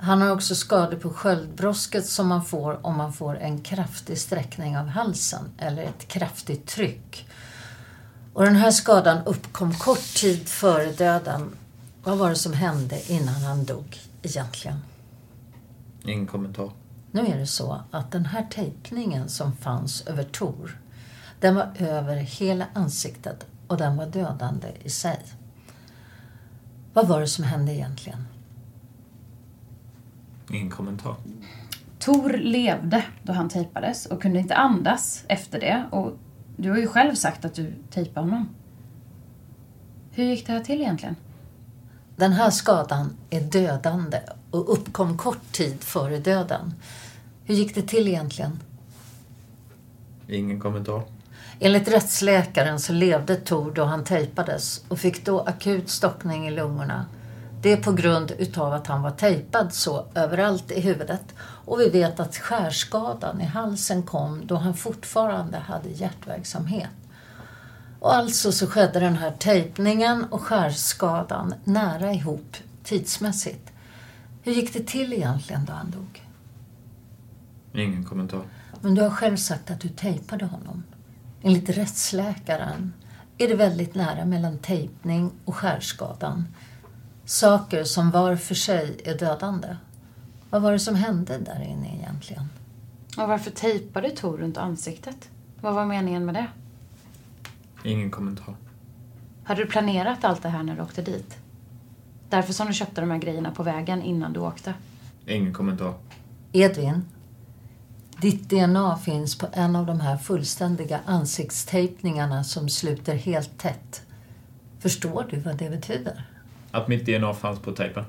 Han 0.00 0.20
har 0.20 0.30
också 0.30 0.54
skador 0.54 0.96
på 0.96 1.10
sköldbrosket 1.10 2.06
som 2.06 2.28
man 2.28 2.44
får 2.44 2.86
om 2.86 2.96
man 2.96 3.12
får 3.12 3.36
en 3.38 3.60
kraftig 3.60 4.18
sträckning 4.18 4.78
av 4.78 4.86
halsen 4.86 5.44
eller 5.58 5.82
ett 5.82 6.08
kraftigt 6.08 6.66
tryck. 6.66 7.28
Och 8.32 8.44
den 8.44 8.56
här 8.56 8.70
skadan 8.70 9.18
uppkom 9.26 9.74
kort 9.74 10.14
tid 10.16 10.48
före 10.48 10.92
döden. 10.92 11.50
Vad 12.02 12.18
var 12.18 12.30
det 12.30 12.36
som 12.36 12.52
hände 12.52 13.12
innan 13.12 13.34
han 13.34 13.64
dog 13.64 14.00
egentligen? 14.22 14.78
Ingen 16.04 16.26
kommentar. 16.26 16.70
Nu 17.10 17.26
är 17.26 17.38
det 17.38 17.46
så 17.46 17.82
att 17.90 18.12
den 18.12 18.26
här 18.26 18.46
tejpningen 18.50 19.28
som 19.28 19.56
fanns 19.56 20.06
över 20.06 20.24
Tor, 20.24 20.80
den 21.40 21.54
var 21.54 21.72
över 21.78 22.16
hela 22.16 22.66
ansiktet 22.74 23.46
och 23.66 23.76
den 23.76 23.96
var 23.96 24.06
dödande 24.06 24.68
i 24.82 24.90
sig. 24.90 25.20
Vad 26.92 27.08
var 27.08 27.20
det 27.20 27.28
som 27.28 27.44
hände 27.44 27.72
egentligen? 27.72 28.24
Ingen 30.50 30.70
kommentar. 30.70 31.16
Tor 31.98 32.32
levde 32.32 33.04
då 33.22 33.32
han 33.32 33.48
tejpades 33.48 34.06
och 34.06 34.22
kunde 34.22 34.38
inte 34.38 34.54
andas 34.54 35.24
efter 35.28 35.60
det. 35.60 35.84
Och 35.90 36.12
du 36.56 36.70
har 36.70 36.78
ju 36.78 36.86
själv 36.86 37.14
sagt 37.14 37.44
att 37.44 37.54
du 37.54 37.74
tejpade 37.90 38.26
honom. 38.26 38.48
Hur 40.10 40.24
gick 40.24 40.46
det 40.46 40.52
här 40.52 40.60
till 40.60 40.80
egentligen? 40.80 41.16
Den 42.16 42.32
här 42.32 42.50
skadan 42.50 43.16
är 43.30 43.40
dödande 43.40 44.20
och 44.50 44.72
uppkom 44.72 45.18
kort 45.18 45.52
tid 45.52 45.84
före 45.84 46.18
döden. 46.18 46.74
Hur 47.44 47.54
gick 47.54 47.74
det 47.74 47.82
till 47.82 48.08
egentligen? 48.08 48.60
Ingen 50.28 50.60
kommentar. 50.60 51.02
Enligt 51.60 51.88
rättsläkaren 51.88 52.80
så 52.80 52.92
levde 52.92 53.36
Tor 53.36 53.72
då 53.74 53.84
han 53.84 54.04
tejpades 54.04 54.84
och 54.88 54.98
fick 54.98 55.24
då 55.24 55.40
akut 55.40 55.90
stockning 55.90 56.48
i 56.48 56.50
lungorna. 56.50 57.06
Det 57.62 57.72
är 57.72 57.76
på 57.76 57.92
grund 57.92 58.32
utav 58.38 58.72
att 58.72 58.86
han 58.86 59.02
var 59.02 59.10
tejpad 59.10 59.72
så 59.72 60.06
överallt 60.14 60.70
i 60.70 60.80
huvudet. 60.80 61.34
Och 61.40 61.80
vi 61.80 61.88
vet 61.88 62.20
att 62.20 62.36
skärskadan 62.36 63.40
i 63.40 63.44
halsen 63.44 64.02
kom 64.02 64.46
då 64.46 64.56
han 64.56 64.74
fortfarande 64.74 65.58
hade 65.58 65.88
hjärtverksamhet. 65.88 66.90
Och 68.00 68.14
alltså 68.14 68.52
så 68.52 68.66
skedde 68.66 69.00
den 69.00 69.16
här 69.16 69.30
tejpningen 69.38 70.24
och 70.24 70.40
skärskadan 70.40 71.54
nära 71.64 72.12
ihop 72.12 72.56
tidsmässigt. 72.84 73.72
Hur 74.42 74.52
gick 74.52 74.72
det 74.72 74.86
till 74.86 75.12
egentligen 75.12 75.64
då 75.64 75.72
han 75.72 75.90
dog? 75.90 76.22
Ingen 77.74 78.04
kommentar. 78.04 78.42
Men 78.80 78.94
du 78.94 79.02
har 79.02 79.10
själv 79.10 79.36
sagt 79.36 79.70
att 79.70 79.80
du 79.80 79.88
tejpade 79.88 80.44
honom. 80.44 80.82
Enligt 81.42 81.68
rättsläkaren 81.68 82.92
är 83.38 83.48
det 83.48 83.54
väldigt 83.54 83.94
nära 83.94 84.24
mellan 84.24 84.58
tejpning 84.58 85.30
och 85.44 85.56
skärskadan. 85.56 86.44
Saker 87.28 87.84
som 87.84 88.10
var 88.10 88.36
för 88.36 88.54
sig 88.54 89.00
är 89.04 89.18
dödande. 89.18 89.76
Vad 90.50 90.62
var 90.62 90.72
det 90.72 90.78
som 90.78 90.94
hände 90.94 91.38
där 91.38 91.62
inne 91.62 91.96
egentligen? 91.96 92.48
Och 93.16 93.28
varför 93.28 93.50
tejpade 93.50 94.10
Tor 94.10 94.38
runt 94.38 94.56
ansiktet? 94.56 95.30
Vad 95.60 95.74
var 95.74 95.86
meningen 95.86 96.24
med 96.24 96.34
det? 96.34 96.46
Ingen 97.84 98.10
kommentar. 98.10 98.56
Hade 99.44 99.62
du 99.62 99.66
planerat 99.66 100.24
allt 100.24 100.42
det 100.42 100.48
här 100.48 100.62
när 100.62 100.76
du 100.76 100.82
åkte 100.82 101.02
dit? 101.02 101.36
Därför 102.28 102.52
som 102.52 102.66
du 102.66 102.72
köpte 102.72 103.00
de 103.00 103.10
här 103.10 103.18
grejerna 103.18 103.50
på 103.50 103.62
vägen 103.62 104.02
innan 104.02 104.32
du 104.32 104.40
åkte? 104.40 104.74
Ingen 105.26 105.54
kommentar. 105.54 105.94
Edvin, 106.52 107.04
ditt 108.20 108.50
DNA 108.50 108.96
finns 108.96 109.38
på 109.38 109.46
en 109.52 109.76
av 109.76 109.86
de 109.86 110.00
här 110.00 110.16
fullständiga 110.16 111.00
ansiktstejpningarna 111.06 112.44
som 112.44 112.68
sluter 112.68 113.14
helt 113.14 113.58
tätt. 113.58 114.02
Förstår 114.78 115.26
du 115.30 115.40
vad 115.40 115.56
det 115.56 115.70
betyder? 115.70 116.24
Att 116.70 116.88
mitt 116.88 117.06
DNA 117.06 117.34
fanns 117.34 117.58
på 117.58 117.72
tejpen? 117.72 118.04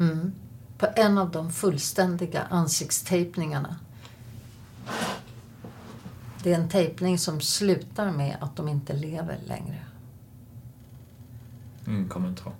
Mm. 0.00 0.32
På 0.78 0.86
en 0.96 1.18
av 1.18 1.30
de 1.30 1.52
fullständiga 1.52 2.42
ansiktstejpningarna. 2.42 3.76
Det 6.42 6.52
är 6.52 6.58
en 6.58 6.68
tejpning 6.68 7.18
som 7.18 7.40
slutar 7.40 8.10
med 8.10 8.36
att 8.40 8.56
de 8.56 8.68
inte 8.68 8.92
lever 8.92 9.38
längre. 9.46 9.78
Ingen 11.86 12.08
kommentar. 12.08 12.52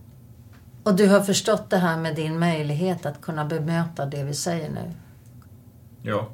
Och 0.82 0.96
du 0.96 1.08
har 1.08 1.20
förstått 1.20 1.70
det 1.70 1.76
här 1.76 1.98
med 1.98 2.16
din 2.16 2.38
möjlighet 2.38 3.06
att 3.06 3.20
kunna 3.20 3.44
bemöta 3.44 4.06
det 4.06 4.24
vi 4.24 4.34
säger 4.34 4.70
nu? 4.70 4.92
Ja. 6.02 6.28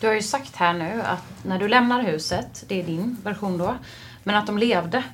Du 0.00 0.06
har 0.06 0.14
ju 0.14 0.22
sagt 0.22 0.56
här 0.56 0.72
nu 0.72 1.02
att 1.02 1.44
när 1.44 1.58
du 1.58 1.68
lämnar 1.68 2.02
huset, 2.02 2.64
det 2.68 2.80
är 2.80 2.86
din 2.86 3.16
version 3.24 3.58
då, 3.58 3.74
men 4.22 4.36
att 4.36 4.46
de 4.46 4.58
levde. 4.58 5.04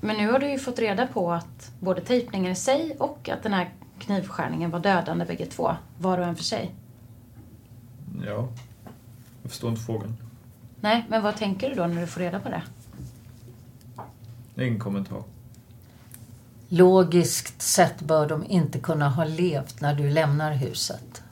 Men 0.00 0.16
nu 0.16 0.32
har 0.32 0.38
du 0.38 0.50
ju 0.50 0.58
fått 0.58 0.78
reda 0.78 1.06
på 1.06 1.32
att 1.32 1.72
både 1.80 2.00
tejpningen 2.00 2.52
i 2.52 2.54
sig 2.54 2.96
och 2.98 3.28
att 3.28 3.42
den 3.42 3.52
här 3.52 3.70
knivskärningen 3.98 4.70
var 4.70 4.80
dödande 4.80 5.24
bägge 5.24 5.46
två, 5.46 5.76
var 5.98 6.18
och 6.18 6.24
en 6.24 6.36
för 6.36 6.44
sig. 6.44 6.74
Ja. 8.24 8.48
Jag 9.42 9.50
förstår 9.50 9.70
inte 9.70 9.82
frågan. 9.82 10.16
Nej, 10.80 11.04
men 11.08 11.22
vad 11.22 11.36
tänker 11.36 11.68
du 11.68 11.74
då 11.74 11.86
när 11.86 12.00
du 12.00 12.06
får 12.06 12.20
reda 12.20 12.40
på 12.40 12.48
det? 12.48 12.62
Ingen 14.64 14.78
kommentar. 14.78 15.22
Logiskt 16.68 17.62
sett 17.62 18.00
bör 18.00 18.28
de 18.28 18.44
inte 18.44 18.78
kunna 18.78 19.08
ha 19.08 19.24
levt 19.24 19.80
när 19.80 19.94
du 19.94 20.10
lämnar 20.10 20.52
huset. 20.52 21.22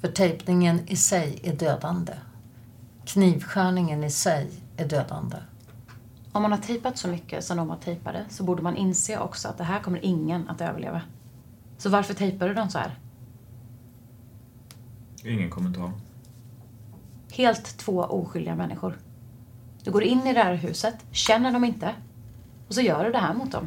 För 0.00 0.08
tejpningen 0.08 0.88
i 0.88 0.96
sig 0.96 1.40
är 1.42 1.54
dödande. 1.54 2.12
Knivskärningen 3.04 4.04
i 4.04 4.10
sig 4.10 4.50
är 4.76 4.88
dödande. 4.88 5.36
Om 6.32 6.42
man 6.42 6.52
har 6.52 6.58
tejpat 6.58 6.98
så 6.98 7.08
mycket 7.08 7.44
som 7.44 7.56
de 7.56 7.68
var 7.68 7.76
tejpade 7.76 8.24
så 8.28 8.44
borde 8.44 8.62
man 8.62 8.76
inse 8.76 9.18
också 9.18 9.48
att 9.48 9.58
det 9.58 9.64
här 9.64 9.80
kommer 9.80 10.04
ingen 10.04 10.48
att 10.48 10.60
överleva. 10.60 11.02
Så 11.78 11.90
varför 11.90 12.14
tejpar 12.14 12.48
du 12.48 12.54
dem 12.54 12.70
så 12.70 12.78
här? 12.78 12.98
Ingen 15.24 15.50
kommentar. 15.50 15.92
Helt 17.32 17.78
två 17.78 18.00
oskyldiga 18.00 18.54
människor. 18.54 18.98
Du 19.84 19.90
går 19.90 20.02
in 20.02 20.26
i 20.26 20.32
det 20.32 20.42
här 20.42 20.54
huset, 20.54 20.94
känner 21.10 21.52
dem 21.52 21.64
inte 21.64 21.94
och 22.68 22.74
så 22.74 22.80
gör 22.80 23.04
du 23.04 23.12
det 23.12 23.18
här 23.18 23.34
mot 23.34 23.52
dem. 23.52 23.66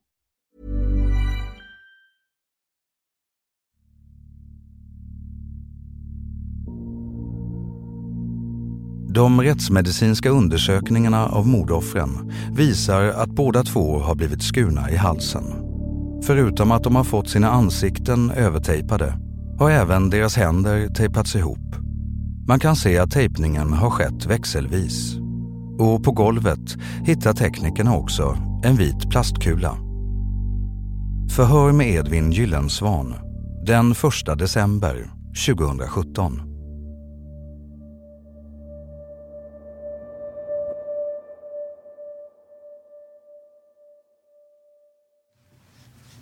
De 9.13 9.41
rättsmedicinska 9.41 10.29
undersökningarna 10.29 11.27
av 11.27 11.47
mordoffren 11.47 12.31
visar 12.51 13.03
att 13.03 13.29
båda 13.29 13.63
två 13.63 13.99
har 13.99 14.15
blivit 14.15 14.43
skurna 14.43 14.91
i 14.91 14.95
halsen. 14.95 15.43
Förutom 16.23 16.71
att 16.71 16.83
de 16.83 16.95
har 16.95 17.03
fått 17.03 17.29
sina 17.29 17.51
ansikten 17.51 18.31
övertejpade 18.31 19.13
har 19.59 19.71
även 19.71 20.09
deras 20.09 20.35
händer 20.35 20.87
tejpats 20.87 21.35
ihop. 21.35 21.75
Man 22.47 22.59
kan 22.59 22.75
se 22.75 22.97
att 22.97 23.11
tejpningen 23.11 23.73
har 23.73 23.89
skett 23.89 24.25
växelvis. 24.25 25.15
Och 25.79 26.03
på 26.03 26.11
golvet 26.11 26.77
hittar 27.03 27.33
teknikerna 27.33 27.95
också 27.95 28.37
en 28.63 28.75
vit 28.75 29.09
plastkula. 29.09 29.77
Förhör 31.35 31.71
med 31.71 31.87
Edvin 31.87 32.31
Gyllensvan 32.31 33.13
den 33.65 33.91
1 33.91 34.39
december 34.39 35.11
2017. 35.47 36.50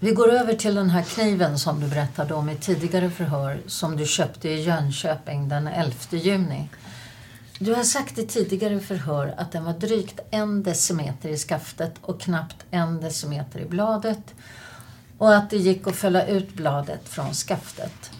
Vi 0.02 0.12
går 0.12 0.32
över 0.32 0.54
till 0.54 0.76
den 0.76 0.90
här 0.90 1.04
kniven 1.04 1.60
som 1.60 1.80
du 1.80 1.88
berättade 1.88 2.34
om 2.34 2.50
i 2.50 2.56
tidigare 2.56 3.10
förhör 3.10 3.60
som 3.68 3.98
du 3.98 4.06
köpte 4.06 4.50
i 4.50 4.62
Jönköping 4.62 5.50
den 5.50 5.68
11 5.68 5.96
juni. 6.12 6.70
Du 7.60 7.74
har 7.74 7.84
sagt 7.84 8.18
i 8.18 8.28
tidigare 8.28 8.80
förhör 8.80 9.34
att 9.38 9.52
den 9.52 9.64
var 9.64 9.74
drygt 9.74 10.20
en 10.32 10.64
decimeter 10.64 11.30
i 11.30 11.38
skaftet 11.38 11.94
och 12.02 12.22
knappt 12.22 12.66
en 12.72 13.02
decimeter 13.02 13.60
i 13.60 13.66
bladet 13.66 14.36
och 15.18 15.36
att 15.36 15.50
det 15.50 15.58
gick 15.58 15.88
att 15.88 15.96
fälla 15.96 16.26
ut 16.26 16.54
bladet 16.54 17.10
från 17.10 17.34
skaftet. 17.34 18.12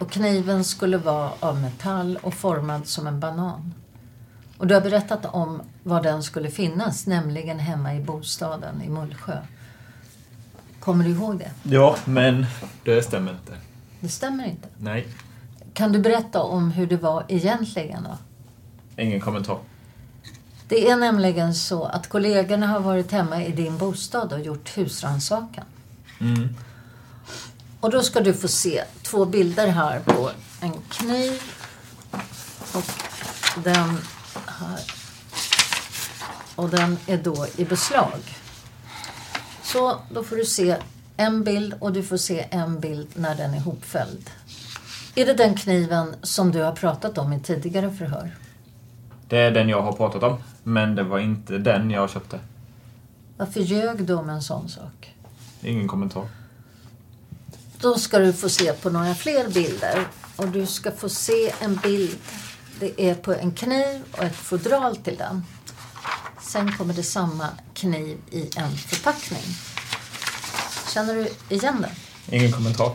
Och 0.00 0.10
kniven 0.10 0.64
skulle 0.64 0.96
vara 0.96 1.30
av 1.40 1.60
metall 1.60 2.18
och 2.22 2.34
formad 2.34 2.86
som 2.86 3.06
en 3.06 3.20
banan. 3.20 3.74
Och 4.58 4.66
du 4.66 4.74
har 4.74 4.80
berättat 4.80 5.26
om 5.26 5.62
var 5.82 6.02
den 6.02 6.22
skulle 6.22 6.50
finnas, 6.50 7.06
nämligen 7.06 7.58
hemma 7.58 7.94
i 7.94 8.00
bostaden 8.00 8.82
i 8.82 8.88
Mullsjö. 8.88 9.38
Kommer 10.86 11.04
du 11.04 11.10
ihåg 11.10 11.38
det? 11.38 11.50
Ja, 11.62 11.96
men 12.04 12.46
det 12.84 13.02
stämmer 13.02 13.32
inte. 13.32 13.52
Det 14.00 14.08
stämmer 14.08 14.44
inte. 14.44 14.68
Nej, 14.78 15.08
Kan 15.74 15.92
du 15.92 15.98
berätta 15.98 16.42
om 16.42 16.70
hur 16.70 16.86
det 16.86 16.96
var 16.96 17.24
egentligen 17.28 18.02
då? 18.02 18.18
ingen 19.02 19.20
kommentar. 19.20 19.58
Det 20.68 20.90
är 20.90 20.96
nämligen 20.96 21.54
så 21.54 21.84
att 21.84 22.08
kollegorna 22.08 22.66
har 22.66 22.80
varit 22.80 23.12
hemma 23.12 23.44
i 23.44 23.52
din 23.52 23.78
bostad 23.78 24.32
och 24.32 24.40
gjort 24.40 24.78
husrannsakan. 24.78 25.64
Mm. 26.20 26.48
Och 27.80 27.90
då 27.90 28.02
ska 28.02 28.20
du 28.20 28.34
få 28.34 28.48
se 28.48 28.84
två 29.02 29.24
bilder 29.24 29.68
här 29.68 30.00
på 30.00 30.30
en 30.60 30.72
kniv 30.90 31.42
och 32.74 32.92
den 33.64 33.98
här. 34.46 34.80
Och 36.54 36.68
den 36.68 36.98
är 37.06 37.16
då 37.16 37.46
i 37.56 37.64
beslag. 37.64 38.20
Så 39.76 39.98
då 40.10 40.24
får 40.24 40.36
du 40.36 40.44
se 40.44 40.76
en 41.16 41.44
bild 41.44 41.74
och 41.80 41.92
du 41.92 42.02
får 42.02 42.16
se 42.16 42.46
en 42.50 42.80
bild 42.80 43.08
när 43.14 43.34
den 43.34 43.54
är 43.54 43.60
hopfälld. 43.60 44.30
Är 45.14 45.26
det 45.26 45.34
den 45.34 45.54
kniven 45.54 46.14
som 46.22 46.52
du 46.52 46.62
har 46.62 46.72
pratat 46.72 47.18
om 47.18 47.32
i 47.32 47.40
tidigare 47.40 47.90
förhör? 47.90 48.36
Det 49.28 49.38
är 49.38 49.50
den 49.50 49.68
jag 49.68 49.82
har 49.82 49.92
pratat 49.92 50.22
om, 50.22 50.38
men 50.62 50.94
det 50.94 51.02
var 51.02 51.18
inte 51.18 51.58
den 51.58 51.90
jag 51.90 52.10
köpte. 52.10 52.40
Varför 53.36 53.60
ljög 53.60 54.04
du 54.04 54.14
om 54.14 54.30
en 54.30 54.42
sån 54.42 54.68
sak? 54.68 55.14
Ingen 55.60 55.88
kommentar. 55.88 56.28
Då 57.80 57.94
ska 57.94 58.18
du 58.18 58.32
få 58.32 58.48
se 58.48 58.72
på 58.72 58.90
några 58.90 59.14
fler 59.14 59.48
bilder. 59.48 60.06
Och 60.36 60.48
du 60.48 60.66
ska 60.66 60.90
få 60.90 61.08
se 61.08 61.52
en 61.60 61.76
bild. 61.76 62.18
Det 62.80 63.02
är 63.02 63.14
på 63.14 63.32
en 63.32 63.52
kniv 63.52 64.02
och 64.12 64.24
ett 64.24 64.36
fodral 64.36 64.96
till 64.96 65.16
den. 65.16 65.42
Sen 66.46 66.72
kommer 66.72 66.94
det 66.94 67.02
samma 67.02 67.48
kniv 67.74 68.18
i 68.30 68.40
en 68.56 68.70
förpackning. 68.70 69.42
Känner 70.94 71.14
du 71.14 71.54
igen 71.54 71.76
den? 71.80 71.90
Ingen 72.40 72.52
kommentar. 72.52 72.90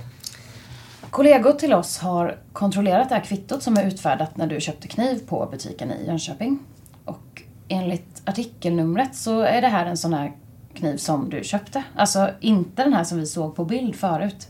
Kollegor 1.09 1.51
till 1.51 1.73
oss 1.73 1.97
har 1.97 2.37
kontrollerat 2.53 3.09
det 3.09 3.15
här 3.15 3.23
kvittot 3.23 3.63
som 3.63 3.77
är 3.77 3.87
utfärdat 3.87 4.37
när 4.37 4.47
du 4.47 4.61
köpte 4.61 4.87
kniv 4.87 5.27
på 5.27 5.47
butiken 5.51 5.91
i 5.91 6.05
Jönköping. 6.07 6.59
Och 7.05 7.41
enligt 7.67 8.21
artikelnumret 8.25 9.15
så 9.15 9.41
är 9.41 9.61
det 9.61 9.67
här 9.67 9.85
en 9.85 9.97
sån 9.97 10.13
här 10.13 10.31
kniv 10.73 10.97
som 10.97 11.29
du 11.29 11.43
köpte. 11.43 11.83
Alltså 11.95 12.29
inte 12.39 12.83
den 12.83 12.93
här 12.93 13.03
som 13.03 13.17
vi 13.17 13.25
såg 13.25 13.55
på 13.55 13.65
bild 13.65 13.95
förut. 13.95 14.47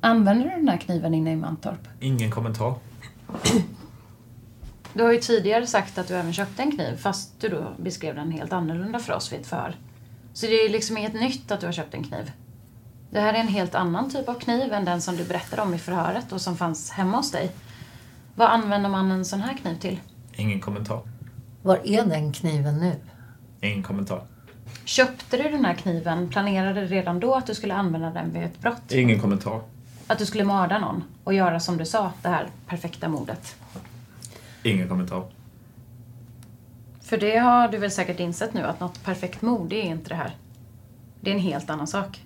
Använder 0.00 0.44
du 0.44 0.50
den 0.50 0.68
här 0.68 0.78
kniven 0.78 1.14
inne 1.14 1.32
i 1.32 1.36
Mantorp? 1.36 1.88
Ingen 2.00 2.30
kommentar. 2.30 2.74
Du 4.98 5.04
har 5.04 5.12
ju 5.12 5.20
tidigare 5.20 5.66
sagt 5.66 5.98
att 5.98 6.08
du 6.08 6.14
även 6.14 6.32
köpte 6.32 6.62
en 6.62 6.72
kniv 6.72 6.96
fast 6.96 7.40
du 7.40 7.48
då 7.48 7.74
beskrev 7.76 8.14
den 8.14 8.30
helt 8.30 8.52
annorlunda 8.52 8.98
för 8.98 9.12
oss 9.12 9.32
vid 9.32 9.40
ett 9.40 9.46
för. 9.46 9.74
Så 10.32 10.46
det 10.46 10.52
är 10.52 10.68
liksom 10.68 10.96
inget 10.96 11.12
nytt 11.14 11.50
att 11.50 11.60
du 11.60 11.66
har 11.66 11.72
köpt 11.72 11.94
en 11.94 12.04
kniv. 12.04 12.32
Det 13.10 13.20
här 13.20 13.34
är 13.34 13.38
en 13.38 13.48
helt 13.48 13.74
annan 13.74 14.10
typ 14.10 14.28
av 14.28 14.34
kniv 14.34 14.72
än 14.72 14.84
den 14.84 15.02
som 15.02 15.16
du 15.16 15.24
berättade 15.24 15.62
om 15.62 15.74
i 15.74 15.78
förhöret 15.78 16.32
och 16.32 16.40
som 16.40 16.56
fanns 16.56 16.90
hemma 16.90 17.16
hos 17.16 17.30
dig. 17.30 17.50
Vad 18.34 18.48
använder 18.48 18.88
man 18.88 19.10
en 19.10 19.24
sån 19.24 19.40
här 19.40 19.56
kniv 19.56 19.74
till? 19.74 20.00
Ingen 20.36 20.60
kommentar. 20.60 21.00
Var 21.62 21.80
är 21.84 22.04
den 22.04 22.32
kniven 22.32 22.78
nu? 22.78 22.92
Ingen 23.60 23.82
kommentar. 23.82 24.22
Köpte 24.84 25.36
du 25.36 25.42
den 25.42 25.64
här 25.64 25.74
kniven, 25.74 26.28
planerade 26.28 26.80
du 26.80 26.86
redan 26.86 27.20
då 27.20 27.34
att 27.34 27.46
du 27.46 27.54
skulle 27.54 27.74
använda 27.74 28.10
den 28.10 28.32
vid 28.32 28.42
ett 28.42 28.60
brott? 28.60 28.92
Ingen 28.92 29.20
kommentar. 29.20 29.60
Att 30.06 30.18
du 30.18 30.26
skulle 30.26 30.44
mörda 30.44 30.78
någon 30.78 31.04
och 31.24 31.34
göra 31.34 31.60
som 31.60 31.76
du 31.76 31.86
sa, 31.86 32.12
det 32.22 32.28
här 32.28 32.48
perfekta 32.66 33.08
mordet? 33.08 33.56
Ingen 34.62 34.88
kommentar. 34.88 35.24
För 37.00 37.18
det 37.18 37.36
har 37.36 37.68
du 37.68 37.78
väl 37.78 37.90
säkert 37.90 38.20
insett 38.20 38.54
nu 38.54 38.62
att 38.62 38.80
något 38.80 39.04
perfekt 39.04 39.42
mord, 39.42 39.68
det 39.68 39.76
är 39.76 39.90
inte 39.90 40.08
det 40.08 40.14
här. 40.14 40.36
Det 41.20 41.30
är 41.30 41.34
en 41.34 41.40
helt 41.40 41.70
annan 41.70 41.86
sak. 41.86 42.24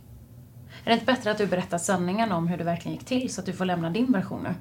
Är 0.85 0.89
det 0.91 0.93
inte 0.93 1.07
bättre 1.07 1.31
att 1.31 1.39
du 1.39 1.47
berättar 1.47 1.79
sanningen 1.79 2.33
om 2.33 2.49
hur 2.49 2.57
det 2.57 2.65
verkligen 2.65 2.97
gick 2.97 3.07
till 3.07 3.35
så 3.35 3.41
att 3.41 3.47
du 3.47 3.53
får 3.53 3.65
lämna 3.65 3.91
din 3.91 4.13
version 4.13 4.43
nu? 4.43 4.55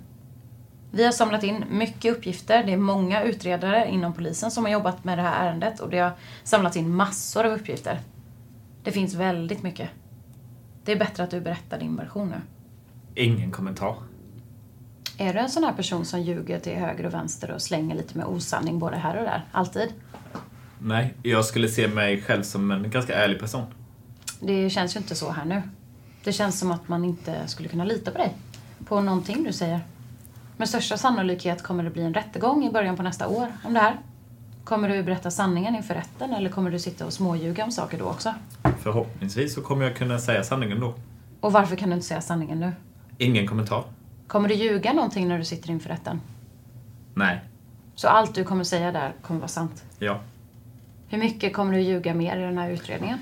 Vi 0.91 1.05
har 1.05 1.11
samlat 1.11 1.43
in 1.43 1.63
mycket 1.69 2.17
uppgifter. 2.17 2.63
Det 2.63 2.73
är 2.73 2.77
många 2.77 3.23
utredare 3.23 3.89
inom 3.89 4.13
polisen 4.13 4.51
som 4.51 4.65
har 4.65 4.71
jobbat 4.71 5.03
med 5.03 5.17
det 5.17 5.21
här 5.21 5.47
ärendet 5.47 5.79
och 5.79 5.89
det 5.89 5.99
har 5.99 6.11
samlats 6.43 6.77
in 6.77 6.95
massor 6.95 7.45
av 7.45 7.51
uppgifter. 7.51 7.99
Det 8.83 8.91
finns 8.91 9.13
väldigt 9.13 9.63
mycket. 9.63 9.89
Det 10.83 10.91
är 10.91 10.99
bättre 10.99 11.23
att 11.23 11.31
du 11.31 11.41
berättar 11.41 11.79
din 11.79 11.95
version 11.95 12.29
nu. 12.29 12.41
Ingen 13.15 13.51
kommentar. 13.51 13.95
Är 15.21 15.33
du 15.33 15.39
en 15.39 15.49
sån 15.49 15.63
här 15.63 15.73
person 15.73 16.05
som 16.05 16.21
ljuger 16.21 16.59
till 16.59 16.75
höger 16.75 17.05
och 17.05 17.13
vänster 17.13 17.51
och 17.51 17.61
slänger 17.61 17.95
lite 17.95 18.17
med 18.17 18.27
osanning 18.27 18.79
både 18.79 18.95
här 18.95 19.17
och 19.17 19.23
där? 19.23 19.45
Alltid? 19.51 19.93
Nej, 20.79 21.13
jag 21.23 21.45
skulle 21.45 21.67
se 21.67 21.87
mig 21.87 22.21
själv 22.21 22.43
som 22.43 22.71
en 22.71 22.89
ganska 22.89 23.15
ärlig 23.15 23.39
person. 23.39 23.63
Det 24.39 24.69
känns 24.69 24.95
ju 24.95 24.99
inte 24.99 25.15
så 25.15 25.31
här 25.31 25.45
nu. 25.45 25.61
Det 26.23 26.31
känns 26.31 26.59
som 26.59 26.71
att 26.71 26.87
man 26.87 27.05
inte 27.05 27.47
skulle 27.47 27.69
kunna 27.69 27.83
lita 27.83 28.11
på 28.11 28.17
dig. 28.17 28.33
På 28.85 29.01
någonting 29.01 29.43
du 29.43 29.53
säger. 29.53 29.79
Med 30.57 30.69
största 30.69 30.97
sannolikhet 30.97 31.63
kommer 31.63 31.83
det 31.83 31.89
bli 31.89 32.03
en 32.03 32.13
rättegång 32.13 32.65
i 32.65 32.71
början 32.71 32.97
på 32.97 33.03
nästa 33.03 33.27
år 33.27 33.47
om 33.65 33.73
det 33.73 33.79
här. 33.79 33.99
Kommer 34.63 34.89
du 34.89 35.03
berätta 35.03 35.31
sanningen 35.31 35.75
inför 35.75 35.93
rätten 35.93 36.33
eller 36.33 36.49
kommer 36.49 36.71
du 36.71 36.79
sitta 36.79 37.05
och 37.05 37.13
småljuga 37.13 37.63
om 37.63 37.71
saker 37.71 37.99
då 37.99 38.05
också? 38.05 38.33
Förhoppningsvis 38.79 39.53
så 39.55 39.61
kommer 39.61 39.85
jag 39.85 39.95
kunna 39.95 40.19
säga 40.19 40.43
sanningen 40.43 40.79
då. 40.79 40.93
Och 41.39 41.51
varför 41.51 41.75
kan 41.75 41.89
du 41.89 41.95
inte 41.95 42.07
säga 42.07 42.21
sanningen 42.21 42.59
nu? 42.59 42.71
Ingen 43.17 43.47
kommentar. 43.47 43.83
Kommer 44.31 44.49
du 44.49 44.55
ljuga 44.55 44.93
någonting 44.93 45.27
när 45.27 45.37
du 45.37 45.45
sitter 45.45 45.69
inför 45.69 45.89
rätten? 45.89 46.21
Nej. 47.13 47.39
Så 47.95 48.07
allt 48.07 48.35
du 48.35 48.43
kommer 48.43 48.63
säga 48.63 48.91
där 48.91 49.13
kommer 49.21 49.39
vara 49.39 49.47
sant? 49.47 49.83
Ja. 49.99 50.19
Hur 51.07 51.17
mycket 51.17 51.53
kommer 51.53 51.73
du 51.73 51.81
ljuga 51.81 52.13
mer 52.13 52.37
i 52.37 52.41
den 52.41 52.57
här 52.57 52.69
utredningen? 52.69 53.19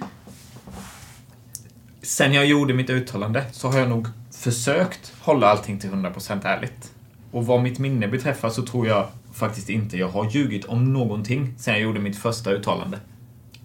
Sen 2.01 2.33
jag 2.33 2.45
gjorde 2.45 2.73
mitt 2.73 2.89
uttalande 2.89 3.45
så 3.51 3.67
har 3.67 3.79
jag 3.79 3.89
nog 3.89 4.07
försökt 4.31 5.13
hålla 5.21 5.47
allting 5.47 5.79
till 5.79 5.89
100% 5.89 6.47
ärligt. 6.47 6.93
Och 7.31 7.45
vad 7.45 7.61
mitt 7.61 7.79
minne 7.79 8.07
beträffar 8.07 8.49
så 8.49 8.65
tror 8.65 8.87
jag 8.87 9.07
faktiskt 9.33 9.69
inte 9.69 9.97
jag 9.97 10.09
har 10.09 10.29
ljugit 10.29 10.65
om 10.65 10.93
någonting 10.93 11.53
sen 11.57 11.73
jag 11.73 11.83
gjorde 11.83 11.99
mitt 11.99 12.17
första 12.17 12.51
uttalande. 12.51 12.99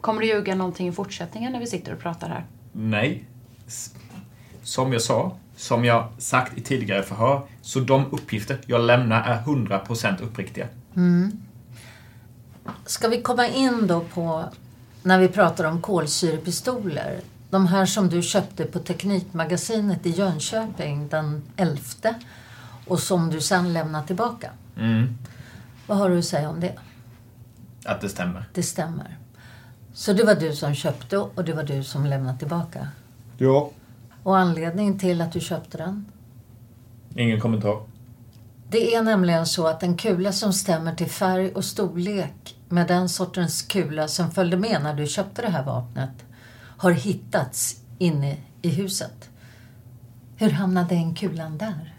Kommer 0.00 0.20
du 0.20 0.26
ljuga 0.26 0.54
någonting 0.54 0.88
i 0.88 0.92
fortsättningen 0.92 1.52
när 1.52 1.60
vi 1.60 1.66
sitter 1.66 1.92
och 1.92 2.00
pratar 2.00 2.28
här? 2.28 2.44
Nej. 2.72 3.24
Som 4.62 4.92
jag 4.92 5.02
sa, 5.02 5.36
som 5.56 5.84
jag 5.84 6.08
sagt 6.18 6.58
i 6.58 6.60
tidigare 6.60 7.02
förhör, 7.02 7.42
så 7.62 7.80
de 7.80 8.06
uppgifter 8.12 8.60
jag 8.66 8.80
lämnar 8.80 9.22
är 9.22 9.42
100% 9.42 10.22
uppriktiga. 10.22 10.68
Mm. 10.96 11.32
Ska 12.86 13.08
vi 13.08 13.22
komma 13.22 13.48
in 13.48 13.86
då 13.86 14.00
på 14.00 14.44
när 15.02 15.18
vi 15.18 15.28
pratar 15.28 15.64
om 15.64 15.82
kolsyrepistoler? 15.82 17.20
De 17.50 17.66
här 17.66 17.86
som 17.86 18.08
du 18.08 18.22
köpte 18.22 18.64
på 18.64 18.78
Teknikmagasinet 18.78 20.06
i 20.06 20.10
Jönköping 20.10 21.08
den 21.08 21.42
11 21.56 21.80
och 22.86 22.98
som 22.98 23.30
du 23.30 23.40
sen 23.40 23.72
lämnade 23.72 24.06
tillbaka. 24.06 24.50
Mm. 24.76 25.18
Vad 25.86 25.98
har 25.98 26.10
du 26.10 26.18
att 26.18 26.24
säga 26.24 26.50
om 26.50 26.60
det? 26.60 26.74
Att 27.84 28.00
det 28.00 28.08
stämmer. 28.08 28.44
Det 28.52 28.62
stämmer. 28.62 29.18
Så 29.94 30.12
det 30.12 30.24
var 30.24 30.34
du 30.34 30.52
som 30.52 30.74
köpte 30.74 31.18
och 31.18 31.44
det 31.44 31.52
var 31.52 31.62
du 31.62 31.84
som 31.84 32.06
lämnade 32.06 32.38
tillbaka? 32.38 32.88
Ja. 33.38 33.70
Och 34.24 34.38
anledningen 34.38 34.98
till 34.98 35.20
att 35.20 35.32
du 35.32 35.40
köpte 35.40 35.78
den? 35.78 36.06
Ingen 37.16 37.40
kommentar. 37.40 37.82
Det 38.70 38.94
är 38.94 39.02
nämligen 39.02 39.46
så 39.46 39.66
att 39.66 39.82
en 39.82 39.96
kula 39.96 40.32
som 40.32 40.52
stämmer 40.52 40.94
till 40.94 41.10
färg 41.10 41.52
och 41.52 41.64
storlek 41.64 42.56
med 42.68 42.88
den 42.88 43.08
sortens 43.08 43.62
kula 43.62 44.08
som 44.08 44.30
följde 44.30 44.56
med 44.56 44.82
när 44.82 44.94
du 44.94 45.06
köpte 45.06 45.42
det 45.42 45.48
här 45.48 45.64
vapnet 45.64 46.24
har 46.76 46.90
hittats 46.90 47.80
inne 47.98 48.36
i 48.62 48.68
huset. 48.68 49.30
Hur 50.36 50.50
hamnade 50.50 50.94
den 50.94 51.14
kulan 51.14 51.58
där? 51.58 51.94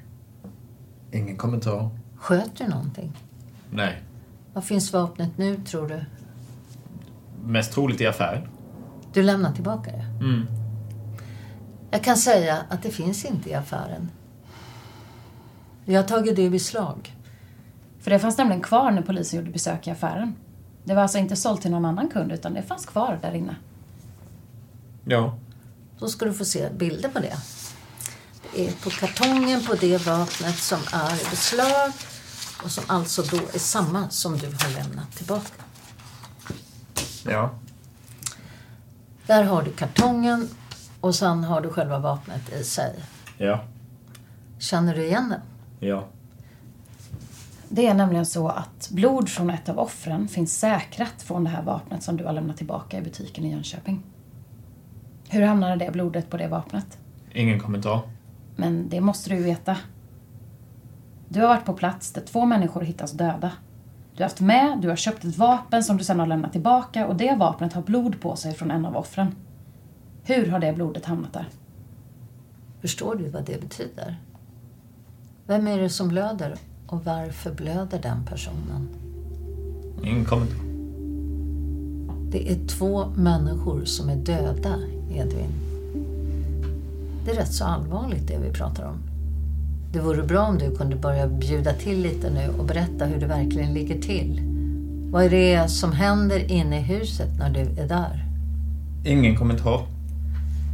Ingen 1.11 1.37
kommentar. 1.37 1.89
Sköt 2.17 2.57
du 2.57 2.67
någonting? 2.67 3.11
Nej. 3.71 4.03
Var 4.53 4.61
finns 4.61 4.93
vapnet 4.93 5.37
nu, 5.37 5.57
tror 5.57 5.87
du? 5.87 6.05
Mest 7.43 7.73
troligt 7.73 8.01
i 8.01 8.07
affären. 8.07 8.47
Du 9.13 9.23
lämnar 9.23 9.51
tillbaka 9.51 9.91
det? 9.91 10.25
Mm. 10.25 10.64
Jag 11.95 12.03
kan 12.03 12.17
säga 12.17 12.65
att 12.69 12.83
det 12.83 12.91
finns 12.91 13.25
inte 13.25 13.49
i 13.49 13.53
affären. 13.53 14.11
Vi 15.85 15.95
har 15.95 16.03
tagit 16.03 16.35
det 16.35 16.41
i 16.41 16.49
beslag. 16.49 17.15
För 18.01 18.11
det 18.11 18.19
fanns 18.19 18.37
nämligen 18.37 18.61
kvar 18.61 18.91
när 18.91 19.01
polisen 19.01 19.39
gjorde 19.39 19.51
besök 19.51 19.87
i 19.87 19.91
affären. 19.91 20.35
Det 20.83 20.93
var 20.93 21.01
alltså 21.01 21.17
inte 21.17 21.35
sålt 21.35 21.61
till 21.61 21.71
någon 21.71 21.85
annan 21.85 22.09
kund 22.09 22.31
utan 22.31 22.53
det 22.53 22.61
fanns 22.61 22.85
kvar 22.85 23.19
där 23.21 23.33
inne. 23.33 23.55
Ja. 25.05 25.37
Då 25.99 26.07
ska 26.07 26.25
du 26.25 26.33
få 26.33 26.45
se 26.45 26.69
bilder 26.69 27.09
på 27.09 27.19
det. 27.19 27.37
Det 28.53 28.67
är 28.67 28.71
på 28.71 28.89
kartongen 28.89 29.65
på 29.65 29.73
det 29.73 30.05
vapnet 30.05 30.57
som 30.57 30.79
är 30.93 31.15
i 31.15 31.29
beslag 31.29 31.91
och 32.63 32.71
som 32.71 32.83
alltså 32.87 33.21
då 33.21 33.37
är 33.37 33.59
samma 33.59 34.09
som 34.09 34.37
du 34.37 34.47
har 34.47 34.83
lämnat 34.83 35.11
tillbaka. 35.15 35.63
Ja. 37.23 37.59
Där 39.27 39.43
har 39.43 39.63
du 39.63 39.71
kartongen 39.71 40.49
och 41.05 41.15
sen 41.15 41.43
har 41.43 41.61
du 41.61 41.69
själva 41.69 41.99
vapnet 41.99 42.53
i 42.53 42.63
sig. 42.63 42.95
Ja. 43.37 43.63
Känner 44.59 44.95
du 44.95 45.05
igen 45.05 45.29
det? 45.29 45.41
Ja. 45.87 46.03
Det 47.69 47.87
är 47.87 47.93
nämligen 47.93 48.25
så 48.25 48.47
att 48.47 48.89
blod 48.91 49.29
från 49.29 49.49
ett 49.49 49.69
av 49.69 49.79
offren 49.79 50.27
finns 50.27 50.59
säkrat 50.59 51.21
från 51.21 51.43
det 51.43 51.49
här 51.49 51.63
vapnet 51.63 52.03
som 52.03 52.17
du 52.17 52.25
har 52.25 52.33
lämnat 52.33 52.57
tillbaka 52.57 52.97
i 52.97 53.01
butiken 53.01 53.45
i 53.45 53.51
Jönköping. 53.51 54.03
Hur 55.29 55.41
hamnade 55.41 55.75
det 55.75 55.91
blodet 55.91 56.29
på 56.29 56.37
det 56.37 56.47
vapnet? 56.47 56.97
Ingen 57.33 57.59
kommentar. 57.59 57.99
Men 58.55 58.89
det 58.89 59.01
måste 59.01 59.29
du 59.29 59.43
veta. 59.43 59.77
Du 61.27 61.41
har 61.41 61.47
varit 61.47 61.65
på 61.65 61.73
plats 61.73 62.11
där 62.11 62.21
två 62.21 62.45
människor 62.45 62.81
hittas 62.81 63.11
döda. 63.11 63.51
Du 64.15 64.23
har 64.23 64.29
haft 64.29 64.41
med, 64.41 64.79
du 64.81 64.89
har 64.89 64.95
köpt 64.95 65.23
ett 65.23 65.37
vapen 65.37 65.83
som 65.83 65.97
du 65.97 66.03
sedan 66.03 66.19
har 66.19 66.27
lämnat 66.27 66.51
tillbaka 66.51 67.07
och 67.07 67.15
det 67.15 67.35
vapnet 67.35 67.73
har 67.73 67.81
blod 67.81 68.21
på 68.21 68.35
sig 68.35 68.53
från 68.53 68.71
en 68.71 68.85
av 68.85 68.97
offren. 68.97 69.35
Hur 70.27 70.47
har 70.47 70.59
det 70.59 70.73
blodet 70.73 71.05
hamnat 71.05 71.33
där? 71.33 71.47
Förstår 72.81 73.15
du 73.15 73.29
vad 73.29 73.45
det 73.45 73.61
betyder? 73.61 74.15
Vem 75.47 75.67
är 75.67 75.77
det 75.77 75.89
som 75.89 76.07
blöder 76.07 76.55
och 76.87 77.05
varför 77.05 77.53
blöder 77.53 77.99
den 78.01 78.25
personen? 78.25 78.89
Ingen 80.03 80.25
kommentar. 80.25 80.57
Det 82.31 82.51
är 82.51 82.67
två 82.67 83.05
människor 83.05 83.85
som 83.85 84.09
är 84.09 84.15
döda, 84.15 84.79
Edvin. 85.11 85.51
Det 87.25 87.31
är 87.31 87.35
rätt 87.35 87.53
så 87.53 87.65
allvarligt 87.65 88.27
det 88.27 88.37
vi 88.37 88.53
pratar 88.53 88.83
om. 88.83 88.97
Det 89.93 89.99
vore 89.99 90.23
bra 90.23 90.47
om 90.47 90.57
du 90.57 90.75
kunde 90.75 90.95
börja 90.95 91.27
bjuda 91.27 91.73
till 91.73 92.01
lite 92.01 92.29
nu 92.29 92.49
och 92.59 92.65
berätta 92.65 93.05
hur 93.05 93.19
det 93.19 93.27
verkligen 93.27 93.73
ligger 93.73 94.01
till. 94.01 94.41
Vad 95.11 95.23
är 95.23 95.29
det 95.29 95.69
som 95.69 95.91
händer 95.91 96.51
inne 96.51 96.79
i 96.79 96.83
huset 96.83 97.29
när 97.39 97.49
du 97.49 97.59
är 97.59 97.87
där? 97.87 98.25
Ingen 99.05 99.35
kommentar. 99.35 99.94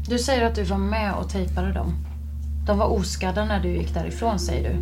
Du 0.08 0.20
säger 0.20 0.46
att 0.46 0.56
du 0.56 0.64
var 0.64 0.78
med 0.78 1.14
och 1.14 1.30
tejpade 1.30 1.74
dem. 1.74 1.94
De 2.66 2.78
var 2.78 2.86
oskadda 2.86 3.46
när 3.46 3.60
du 3.60 3.70
gick 3.70 3.94
därifrån, 3.94 4.40
säger 4.40 4.70
du. 4.70 4.76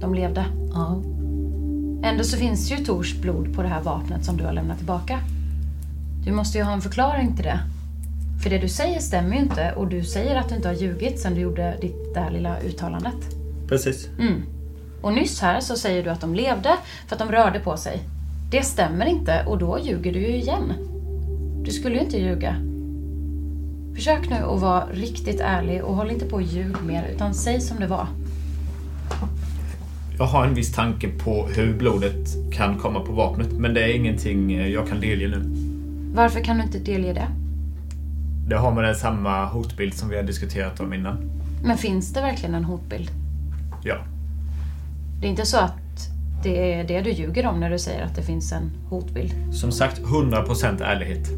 De 0.00 0.14
levde. 0.14 0.44
Ja. 0.72 1.02
Ändå 2.02 2.24
så 2.24 2.36
finns 2.36 2.72
ju 2.72 2.76
Tors 2.76 3.14
blod 3.14 3.54
på 3.54 3.62
det 3.62 3.68
här 3.68 3.82
vapnet 3.82 4.24
som 4.24 4.36
du 4.36 4.44
har 4.44 4.52
lämnat 4.52 4.76
tillbaka. 4.76 5.18
Du 6.24 6.32
måste 6.32 6.58
ju 6.58 6.64
ha 6.64 6.72
en 6.72 6.80
förklaring 6.80 7.36
till 7.36 7.44
det. 7.44 7.60
För 8.42 8.50
det 8.50 8.58
du 8.58 8.68
säger 8.68 9.00
stämmer 9.00 9.36
ju 9.36 9.42
inte 9.42 9.72
och 9.72 9.88
du 9.88 10.04
säger 10.04 10.36
att 10.36 10.48
du 10.48 10.54
inte 10.54 10.68
har 10.68 10.74
ljugit 10.74 11.20
sen 11.20 11.34
du 11.34 11.40
gjorde 11.40 11.76
ditt 11.80 12.14
där 12.14 12.30
lilla 12.30 12.60
uttalandet. 12.60 13.36
Precis. 13.68 14.08
Mm. 14.18 14.42
Och 15.02 15.12
nyss 15.12 15.40
här 15.40 15.60
så 15.60 15.76
säger 15.76 16.04
du 16.04 16.10
att 16.10 16.20
de 16.20 16.34
levde 16.34 16.76
för 17.06 17.16
att 17.16 17.18
de 17.18 17.32
rörde 17.32 17.60
på 17.60 17.76
sig. 17.76 18.02
Det 18.50 18.62
stämmer 18.62 19.06
inte 19.06 19.44
och 19.46 19.58
då 19.58 19.78
ljuger 19.82 20.12
du 20.12 20.20
ju 20.20 20.36
igen. 20.36 20.72
Du 21.64 21.70
skulle 21.70 21.94
ju 21.94 22.00
inte 22.00 22.18
ljuga. 22.18 22.69
Försök 23.94 24.30
nu 24.30 24.36
att 24.36 24.60
vara 24.60 24.86
riktigt 24.92 25.40
ärlig 25.40 25.84
och 25.84 25.94
håll 25.94 26.10
inte 26.10 26.26
på 26.26 26.36
och 26.36 26.42
ljug 26.42 26.76
mer 26.86 27.10
utan 27.14 27.34
säg 27.34 27.60
som 27.60 27.80
det 27.80 27.86
var. 27.86 28.06
Jag 30.18 30.24
har 30.24 30.46
en 30.46 30.54
viss 30.54 30.72
tanke 30.72 31.08
på 31.08 31.46
hur 31.46 31.78
blodet 31.78 32.52
kan 32.52 32.78
komma 32.78 33.00
på 33.00 33.12
vapnet, 33.12 33.52
men 33.52 33.74
det 33.74 33.82
är 33.82 33.94
ingenting 33.94 34.52
eh, 34.52 34.68
jag 34.68 34.88
kan 34.88 35.00
delge 35.00 35.28
nu. 35.28 35.42
Varför 36.14 36.40
kan 36.40 36.56
du 36.56 36.62
inte 36.62 36.78
delge 36.78 37.12
det? 37.12 37.28
Det 38.48 38.56
har 38.56 38.72
med 38.72 38.84
den 38.84 38.94
samma 38.94 39.46
hotbild 39.46 39.94
som 39.94 40.08
vi 40.08 40.16
har 40.16 40.22
diskuterat 40.22 40.80
om 40.80 40.92
innan. 40.92 41.30
Men 41.64 41.78
finns 41.78 42.12
det 42.12 42.20
verkligen 42.20 42.54
en 42.54 42.64
hotbild? 42.64 43.10
Ja. 43.84 43.96
Det 45.20 45.26
är 45.26 45.30
inte 45.30 45.46
så 45.46 45.58
att 45.58 46.10
det 46.42 46.74
är 46.74 46.84
det 46.84 47.00
du 47.00 47.10
ljuger 47.10 47.46
om 47.46 47.60
när 47.60 47.70
du 47.70 47.78
säger 47.78 48.04
att 48.04 48.16
det 48.16 48.22
finns 48.22 48.52
en 48.52 48.70
hotbild? 48.88 49.54
Som 49.54 49.72
sagt, 49.72 50.00
100% 50.00 50.84
ärlighet. 50.84 51.28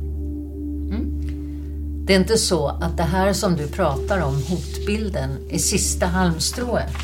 Det 2.07 2.15
är 2.15 2.21
inte 2.21 2.37
så 2.37 2.69
att 2.69 2.97
det 2.97 3.03
här 3.03 3.33
som 3.33 3.57
du 3.57 3.69
pratar 3.69 4.21
om, 4.21 4.35
hotbilden, 4.35 5.39
är 5.51 5.59
sista 5.59 6.07
halmstrået 6.07 6.97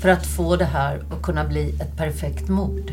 för 0.00 0.08
att 0.08 0.26
få 0.26 0.56
det 0.56 0.64
här 0.64 1.00
att 1.10 1.22
kunna 1.22 1.44
bli 1.44 1.70
ett 1.80 1.96
perfekt 1.96 2.48
mord. 2.48 2.92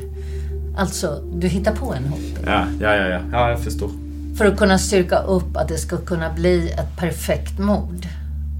Alltså, 0.77 1.21
du 1.33 1.47
hittar 1.47 1.75
på 1.75 1.93
en 1.93 2.05
hotbild. 2.05 2.43
Ja, 2.45 2.67
ja, 2.81 2.95
ja, 2.95 3.07
ja. 3.07 3.19
ja 3.31 3.49
jag 3.49 3.59
förstår. 3.63 3.89
För 4.37 4.45
att 4.45 4.57
kunna 4.57 4.77
styrka 4.77 5.19
upp 5.19 5.57
att 5.57 5.67
det 5.67 5.77
ska 5.77 5.97
kunna 5.97 6.33
bli 6.33 6.69
ett 6.69 6.97
perfekt 6.97 7.59
mord. 7.59 8.07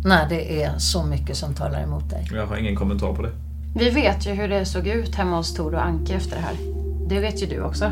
När 0.06 0.30
det 0.30 0.64
är 0.64 0.78
så 0.78 1.04
mycket 1.04 1.38
som 1.38 1.54
talar 1.54 1.84
emot 1.84 2.10
dig. 2.10 2.28
Jag 2.34 2.48
har 2.48 2.58
ingen 2.58 2.76
kommentar 2.76 3.14
på 3.14 3.22
det. 3.22 3.32
Vi 3.76 3.90
vet 3.90 4.28
ju 4.28 4.32
hur 4.32 4.48
det 4.48 4.66
såg 4.66 4.88
ut 4.88 5.16
hemma 5.16 5.38
hos 5.38 5.54
Tor 5.54 5.76
och 5.76 5.86
Anke 5.86 6.14
efter 6.14 6.36
det 6.36 6.42
här. 6.42 6.56
Det 7.10 7.20
vet 7.20 7.42
ju 7.42 7.46
du 7.46 7.62
också. 7.62 7.92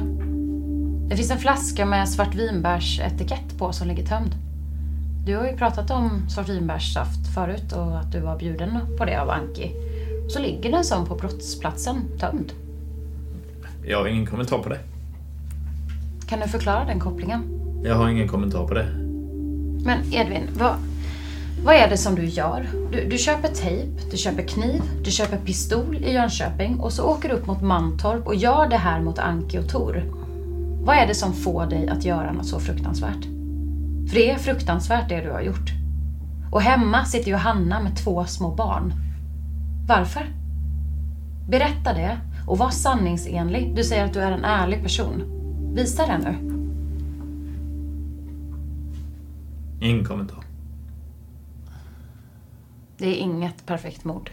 Det 1.10 1.16
finns 1.16 1.32
en 1.32 1.38
flaska 1.38 1.86
med 1.86 2.10
svartvinbärsetikett 2.10 3.58
på 3.58 3.74
som 3.74 3.88
ligger 3.88 4.06
tömd. 4.06 4.45
Du 5.26 5.36
har 5.36 5.46
ju 5.48 5.58
pratat 5.58 5.92
om 5.92 6.30
svartvinbärssaft 6.30 7.34
förut 7.34 7.72
och 7.72 8.00
att 8.00 8.12
du 8.12 8.20
var 8.20 8.38
bjuden 8.38 8.80
på 8.98 9.06
det 9.06 9.22
av 9.22 9.30
Anki. 9.30 9.72
Så 10.30 10.40
ligger 10.40 10.72
den 10.72 10.84
som 10.84 11.06
på 11.06 11.16
brottsplatsen, 11.16 12.02
tömd. 12.20 12.54
Jag 13.86 13.98
har 13.98 14.08
ingen 14.08 14.26
kommentar 14.26 14.58
på 14.58 14.70
det. 14.70 14.80
Kan 16.28 16.40
du 16.40 16.48
förklara 16.48 16.86
den 16.86 17.00
kopplingen? 17.00 17.44
Jag 17.84 17.96
har 17.96 18.10
ingen 18.10 18.28
kommentar 18.28 18.68
på 18.68 18.74
det. 18.74 18.86
Men 19.86 20.14
Edvin, 20.14 20.50
vad, 20.54 20.76
vad 21.64 21.76
är 21.76 21.90
det 21.90 21.98
som 21.98 22.16
du 22.16 22.26
gör? 22.26 22.68
Du, 22.92 23.10
du 23.10 23.18
köper 23.18 23.48
tejp, 23.48 24.02
du 24.12 24.18
köper 24.18 24.44
kniv, 24.44 24.82
du 25.04 25.12
köper 25.12 25.38
pistol 25.38 25.96
i 25.96 26.14
Jönköping 26.14 26.80
och 26.80 26.94
så 26.94 27.04
åker 27.04 27.30
du 27.30 27.36
upp 27.36 27.48
mot 27.48 27.62
Mantorp 27.62 28.28
och 28.28 28.36
gör 28.36 28.70
det 28.70 28.78
här 28.78 29.02
mot 29.02 29.20
Anki 29.20 29.60
och 29.60 29.70
Tor. 29.70 30.04
Vad 30.84 30.96
är 30.96 31.08
det 31.08 31.16
som 31.16 31.34
får 31.34 31.66
dig 31.66 31.90
att 31.90 32.06
göra 32.06 32.32
något 32.32 32.48
så 32.48 32.60
fruktansvärt? 32.60 33.35
För 34.08 34.16
det 34.16 34.32
är 34.32 34.38
fruktansvärt 34.38 35.10
det 35.10 35.22
du 35.22 35.32
har 35.32 35.42
gjort. 35.42 35.72
Och 36.52 36.62
hemma 36.62 37.06
sitter 37.06 37.32
Johanna 37.32 37.80
med 37.80 37.98
två 37.98 38.26
små 38.26 38.56
barn. 38.56 38.94
Varför? 39.88 40.26
Berätta 41.50 41.94
det 41.94 42.18
och 42.48 42.58
var 42.58 42.70
sanningsenlig. 42.70 43.76
Du 43.76 43.84
säger 43.84 44.06
att 44.06 44.14
du 44.14 44.20
är 44.20 44.32
en 44.32 44.46
ärlig 44.46 44.84
person. 44.84 45.24
Visa 45.76 46.06
det 46.06 46.18
nu. 46.18 46.52
Ingen 49.82 50.06
kommentar. 50.06 50.44
Det 52.98 53.08
är 53.08 53.16
inget 53.16 53.66
perfekt 53.66 54.04
mord. 54.04 54.32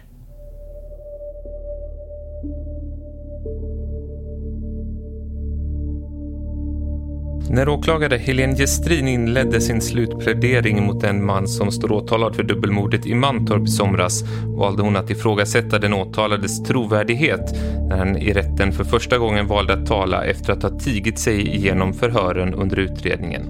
När 7.53 7.69
åklagare 7.69 8.17
Helene 8.17 8.57
Gestrin 8.57 9.09
inledde 9.09 9.61
sin 9.61 9.81
slutplädering 9.81 10.87
mot 10.87 11.01
den 11.01 11.27
man 11.27 11.49
som 11.49 11.73
står 11.73 11.93
åtalad 11.93 12.37
för 12.37 12.43
dubbelmordet 12.43 13.07
i 13.07 13.15
Mantorp 13.15 13.67
i 13.67 13.71
somras 13.71 14.23
valde 14.45 14.83
hon 14.83 14.97
att 14.97 15.11
ifrågasätta 15.11 15.79
den 15.79 15.95
åtalades 15.95 16.63
trovärdighet 16.63 17.55
när 17.89 17.97
han 17.97 18.17
i 18.17 18.33
rätten 18.33 18.73
för 18.73 18.85
första 18.85 19.19
gången 19.19 19.47
valde 19.47 19.73
att 19.73 19.87
tala 19.87 20.25
efter 20.25 20.53
att 20.53 20.63
ha 20.63 20.79
tigit 20.79 21.19
sig 21.19 21.57
igenom 21.57 21.93
förhören 21.93 22.55
under 22.55 22.79
utredningen. 22.79 23.43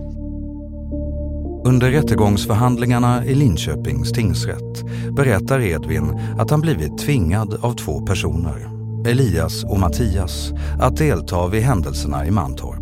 Under 1.65 1.91
rättegångsförhandlingarna 1.91 3.25
i 3.25 3.35
Linköpings 3.35 4.12
tingsrätt 4.12 4.85
berättar 5.17 5.61
Edvin 5.61 6.21
att 6.38 6.51
han 6.51 6.61
blivit 6.61 6.99
tvingad 6.99 7.59
av 7.61 7.73
två 7.73 8.07
personer, 8.07 8.71
Elias 9.07 9.65
och 9.65 9.79
Mattias, 9.79 10.53
att 10.81 10.97
delta 10.97 11.49
vid 11.49 11.62
händelserna 11.62 12.27
i 12.27 12.31
Mantorp. 12.31 12.82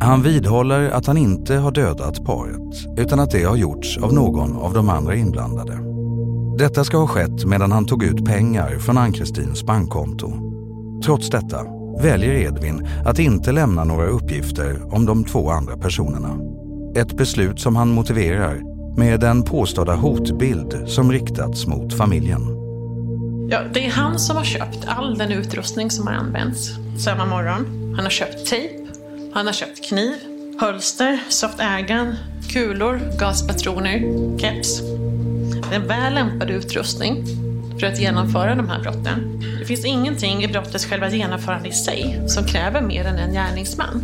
Han 0.00 0.22
vidhåller 0.22 0.90
att 0.90 1.06
han 1.06 1.16
inte 1.16 1.56
har 1.56 1.70
dödat 1.70 2.24
paret 2.24 2.98
utan 2.98 3.20
att 3.20 3.30
det 3.30 3.44
har 3.44 3.56
gjorts 3.56 3.98
av 3.98 4.14
någon 4.14 4.56
av 4.56 4.74
de 4.74 4.88
andra 4.88 5.14
inblandade. 5.14 5.78
Detta 6.58 6.84
ska 6.84 6.98
ha 6.98 7.06
skett 7.06 7.44
medan 7.44 7.72
han 7.72 7.86
tog 7.86 8.02
ut 8.02 8.24
pengar 8.24 8.78
från 8.78 8.98
Ann-Kristins 8.98 9.64
bankkonto. 9.64 10.32
Trots 11.04 11.30
detta 11.30 11.66
väljer 12.02 12.34
Edvin 12.34 12.88
att 13.04 13.18
inte 13.18 13.52
lämna 13.52 13.84
några 13.84 14.06
uppgifter 14.06 14.94
om 14.94 15.06
de 15.06 15.24
två 15.24 15.50
andra 15.50 15.76
personerna. 15.76 16.38
Ett 16.96 17.16
beslut 17.16 17.60
som 17.60 17.76
han 17.76 17.88
motiverar 17.88 18.60
med 18.96 19.20
den 19.20 19.42
påstådda 19.42 19.94
hotbild 19.94 20.82
som 20.86 21.12
riktats 21.12 21.66
mot 21.66 21.94
familjen. 21.94 22.42
Ja, 23.50 23.60
det 23.74 23.86
är 23.86 23.90
han 23.90 24.18
som 24.18 24.36
har 24.36 24.44
köpt 24.44 24.78
all 24.86 25.18
den 25.18 25.32
utrustning 25.32 25.90
som 25.90 26.06
har 26.06 26.14
använts 26.14 26.70
samma 26.98 27.26
morgon. 27.26 27.94
Han 27.96 28.04
har 28.04 28.10
köpt 28.10 28.46
tejp, 28.46 28.87
han 29.32 29.46
har 29.46 29.52
köpt 29.52 29.84
kniv, 29.84 30.14
hölster, 30.60 31.20
soft 31.28 31.60
airgun, 31.60 32.14
kulor, 32.52 33.00
gaspatroner, 33.18 33.98
keps. 34.38 34.80
Det 35.70 35.74
är 35.76 35.80
en 35.80 35.88
väl 35.88 36.14
lämpad 36.14 36.50
utrustning 36.50 37.24
för 37.80 37.86
att 37.86 38.00
genomföra 38.00 38.54
de 38.54 38.68
här 38.68 38.82
brotten. 38.82 39.42
Det 39.58 39.64
finns 39.64 39.84
ingenting 39.84 40.44
i 40.44 40.48
brottets 40.48 40.86
själva 40.86 41.10
genomförande 41.10 41.68
i 41.68 41.72
sig 41.72 42.22
som 42.26 42.44
kräver 42.44 42.82
mer 42.82 43.04
än 43.04 43.16
en 43.16 43.32
gärningsman. 43.32 44.02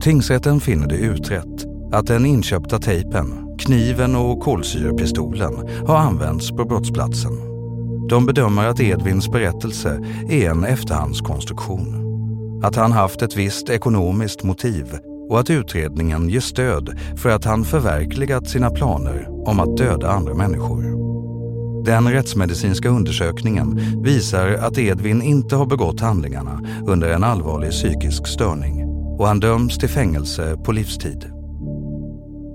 Tingsrätten 0.00 0.60
finner 0.60 0.88
det 0.88 0.96
utrett 0.96 1.66
att 1.92 2.06
den 2.06 2.26
inköpta 2.26 2.78
tejpen, 2.78 3.56
kniven 3.58 4.16
och 4.16 4.40
kolsyrepistolen 4.40 5.54
har 5.86 5.96
använts 5.96 6.50
på 6.50 6.64
brottsplatsen. 6.64 7.32
De 8.08 8.26
bedömer 8.26 8.66
att 8.66 8.80
Edvins 8.80 9.28
berättelse 9.28 10.00
är 10.28 10.50
en 10.50 10.64
efterhandskonstruktion. 10.64 12.03
Att 12.62 12.76
han 12.76 12.92
haft 12.92 13.22
ett 13.22 13.36
visst 13.36 13.68
ekonomiskt 13.68 14.42
motiv 14.42 14.98
och 15.28 15.40
att 15.40 15.50
utredningen 15.50 16.28
ger 16.28 16.40
stöd 16.40 16.98
för 17.16 17.28
att 17.28 17.44
han 17.44 17.64
förverkligat 17.64 18.48
sina 18.48 18.70
planer 18.70 19.28
om 19.48 19.60
att 19.60 19.76
döda 19.76 20.08
andra 20.08 20.34
människor. 20.34 21.04
Den 21.84 22.12
rättsmedicinska 22.12 22.88
undersökningen 22.88 23.80
visar 24.02 24.48
att 24.48 24.78
Edvin 24.78 25.22
inte 25.22 25.56
har 25.56 25.66
begått 25.66 26.00
handlingarna 26.00 26.60
under 26.86 27.08
en 27.08 27.24
allvarlig 27.24 27.70
psykisk 27.70 28.26
störning 28.26 28.84
och 29.18 29.26
han 29.26 29.40
döms 29.40 29.78
till 29.78 29.88
fängelse 29.88 30.56
på 30.64 30.72
livstid. 30.72 31.30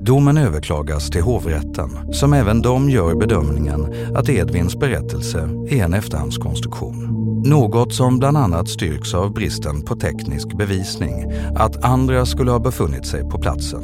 Domen 0.02 0.38
överklagas 0.38 1.10
till 1.10 1.22
hovrätten 1.22 2.14
som 2.14 2.34
även 2.34 2.62
de 2.62 2.90
gör 2.90 3.16
bedömningen 3.16 3.94
att 4.16 4.30
Edvins 4.30 4.80
berättelse 4.80 5.50
är 5.70 5.84
en 5.84 5.94
efterhandskonstruktion. 5.94 7.19
Något 7.44 7.94
som 7.94 8.20
bland 8.20 8.38
annat 8.38 8.70
styrks 8.70 9.14
av 9.14 9.34
bristen 9.34 9.82
på 9.82 9.96
teknisk 9.96 10.58
bevisning 10.58 11.32
att 11.56 11.84
andra 11.84 12.26
skulle 12.26 12.52
ha 12.52 12.60
befunnit 12.60 13.06
sig 13.06 13.24
på 13.24 13.40
platsen 13.40 13.84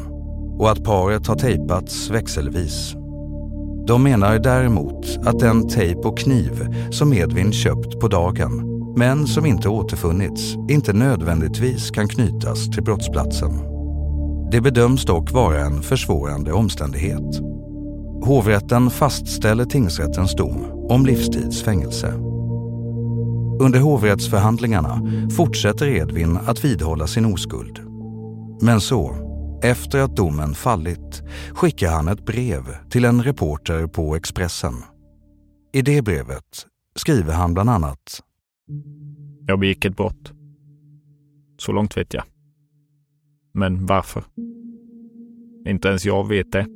och 0.59 0.71
att 0.71 0.83
paret 0.83 1.27
har 1.27 1.35
tejpats 1.35 2.09
växelvis. 2.09 2.93
De 3.87 4.03
menar 4.03 4.39
däremot 4.39 5.17
att 5.25 5.39
den 5.39 5.69
tejp 5.69 5.99
och 5.99 6.17
kniv 6.17 6.75
som 6.91 7.13
Edvin 7.13 7.51
köpt 7.51 7.99
på 7.99 8.07
dagen 8.07 8.75
men 8.97 9.27
som 9.27 9.45
inte 9.45 9.69
återfunnits 9.69 10.55
inte 10.69 10.93
nödvändigtvis 10.93 11.91
kan 11.91 12.07
knytas 12.07 12.69
till 12.69 12.83
brottsplatsen. 12.83 13.51
Det 14.51 14.61
bedöms 14.61 15.05
dock 15.05 15.31
vara 15.31 15.59
en 15.59 15.81
försvårande 15.81 16.53
omständighet. 16.53 17.41
Hovrätten 18.23 18.89
fastställer 18.89 19.65
tingsrättens 19.65 20.35
dom 20.35 20.85
om 20.89 21.05
livstidsfängelse. 21.05 22.34
Under 23.59 23.79
hovrättsförhandlingarna 23.79 25.01
fortsätter 25.35 25.87
Edvin 25.87 26.37
att 26.37 26.65
vidhålla 26.65 27.07
sin 27.07 27.25
oskuld. 27.25 27.79
Men 28.61 28.81
så, 28.81 29.15
efter 29.63 29.99
att 29.99 30.15
domen 30.15 30.53
fallit, 30.53 31.23
skickar 31.53 31.91
han 31.91 32.07
ett 32.07 32.25
brev 32.25 32.61
till 32.89 33.05
en 33.05 33.23
reporter 33.23 33.87
på 33.87 34.15
Expressen. 34.15 34.73
I 35.73 35.81
det 35.81 36.01
brevet 36.01 36.65
skriver 36.95 37.33
han 37.33 37.53
bland 37.53 37.69
annat 37.69 38.21
Jag 39.47 39.59
begick 39.59 39.85
ett 39.85 39.97
brott. 39.97 40.31
Så 41.57 41.71
långt 41.71 41.97
vet 41.97 42.13
jag. 42.13 42.23
Men 43.53 43.85
varför? 43.85 44.23
Inte 45.67 45.87
ens 45.87 46.05
jag 46.05 46.27
vet 46.27 46.51
det. 46.51 46.67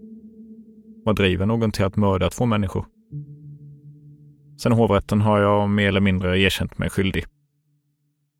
Vad 1.06 1.16
driver 1.16 1.46
någon 1.46 1.72
till 1.72 1.86
att 1.86 1.96
mörda 1.96 2.30
två 2.30 2.46
människor? 2.46 2.86
Sen 4.64 4.72
hovrätten 4.72 5.22
har 5.22 5.40
jag 5.40 5.70
mer 5.70 5.88
eller 5.88 6.02
mindre 6.02 6.40
erkänt 6.40 6.78
mig 6.78 6.90
skyldig. 6.90 7.26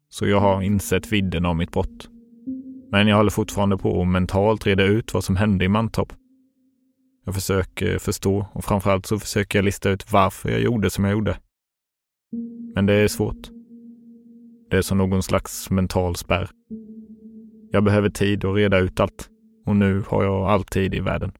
Så 0.10 0.28
jag 0.28 0.40
har 0.40 0.62
insett 0.62 1.12
vidden 1.12 1.46
av 1.46 1.56
mitt 1.56 1.72
brott. 1.72 2.10
Men 2.92 3.08
jag 3.08 3.18
håller 3.18 3.30
fortfarande 3.30 3.78
på 3.78 4.02
att 4.02 4.08
mentalt 4.08 4.66
reda 4.66 4.84
ut 4.84 5.14
vad 5.14 5.24
som 5.24 5.36
hände 5.36 5.66
i 5.66 5.68
Mantorp. 5.68 6.14
Jag 7.26 7.36
försöker 7.36 7.98
förstå 7.98 8.46
och 8.54 8.66
framförallt 8.66 9.06
så 9.06 9.20
försöker 9.20 9.60
jag 9.60 9.66
lista 9.66 9.90
ut 9.90 10.12
varför 10.12 10.50
jag 10.50 10.62
gjorde 10.62 10.90
som 10.90 11.04
jag 11.04 11.12
gjorde. 11.12 11.38
Men 12.76 12.86
det 12.86 12.94
är 12.94 13.08
svårt. 13.08 13.50
Det 14.70 14.78
är 14.78 14.82
som 14.82 14.98
någon 14.98 15.24
slags 15.24 15.70
mental 15.70 16.16
spärr. 16.16 16.50
Jag 17.72 17.84
behöver 17.84 18.10
tid 18.10 18.46
att 18.46 18.56
reda 18.56 18.78
ut 18.78 19.00
allt 19.00 19.30
och 19.66 19.76
nu 19.76 20.04
har 20.08 20.24
jag 20.24 20.46
all 20.46 20.64
tid 20.64 20.94
i 20.94 21.00
världen. 21.00 21.32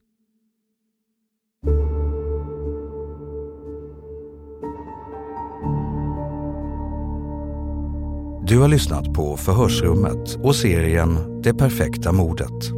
Du 8.50 8.58
har 8.58 8.68
lyssnat 8.68 9.12
på 9.12 9.36
Förhörsrummet 9.36 10.38
och 10.42 10.56
serien 10.56 11.42
Det 11.42 11.54
perfekta 11.54 12.12
mordet. 12.12 12.72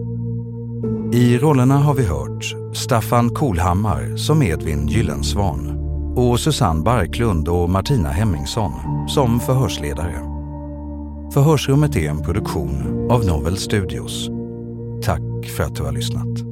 I 1.12 1.38
rollerna 1.38 1.78
har 1.78 1.94
vi 1.94 2.06
hört 2.06 2.76
Staffan 2.76 3.30
Kolhammar 3.30 4.16
som 4.16 4.42
Edvin 4.42 4.88
Gyllensvan 4.88 5.78
och 6.16 6.40
Susanne 6.40 6.82
Barklund 6.82 7.48
och 7.48 7.70
Martina 7.70 8.08
Hemmingsson 8.08 8.72
som 9.08 9.40
förhörsledare. 9.40 10.14
Förhörsrummet 11.34 11.96
är 11.96 12.10
en 12.10 12.22
produktion 12.22 13.08
av 13.10 13.26
Novel 13.26 13.56
Studios. 13.56 14.28
Tack 15.02 15.50
för 15.56 15.64
att 15.64 15.74
du 15.74 15.82
har 15.82 15.92
lyssnat. 15.92 16.51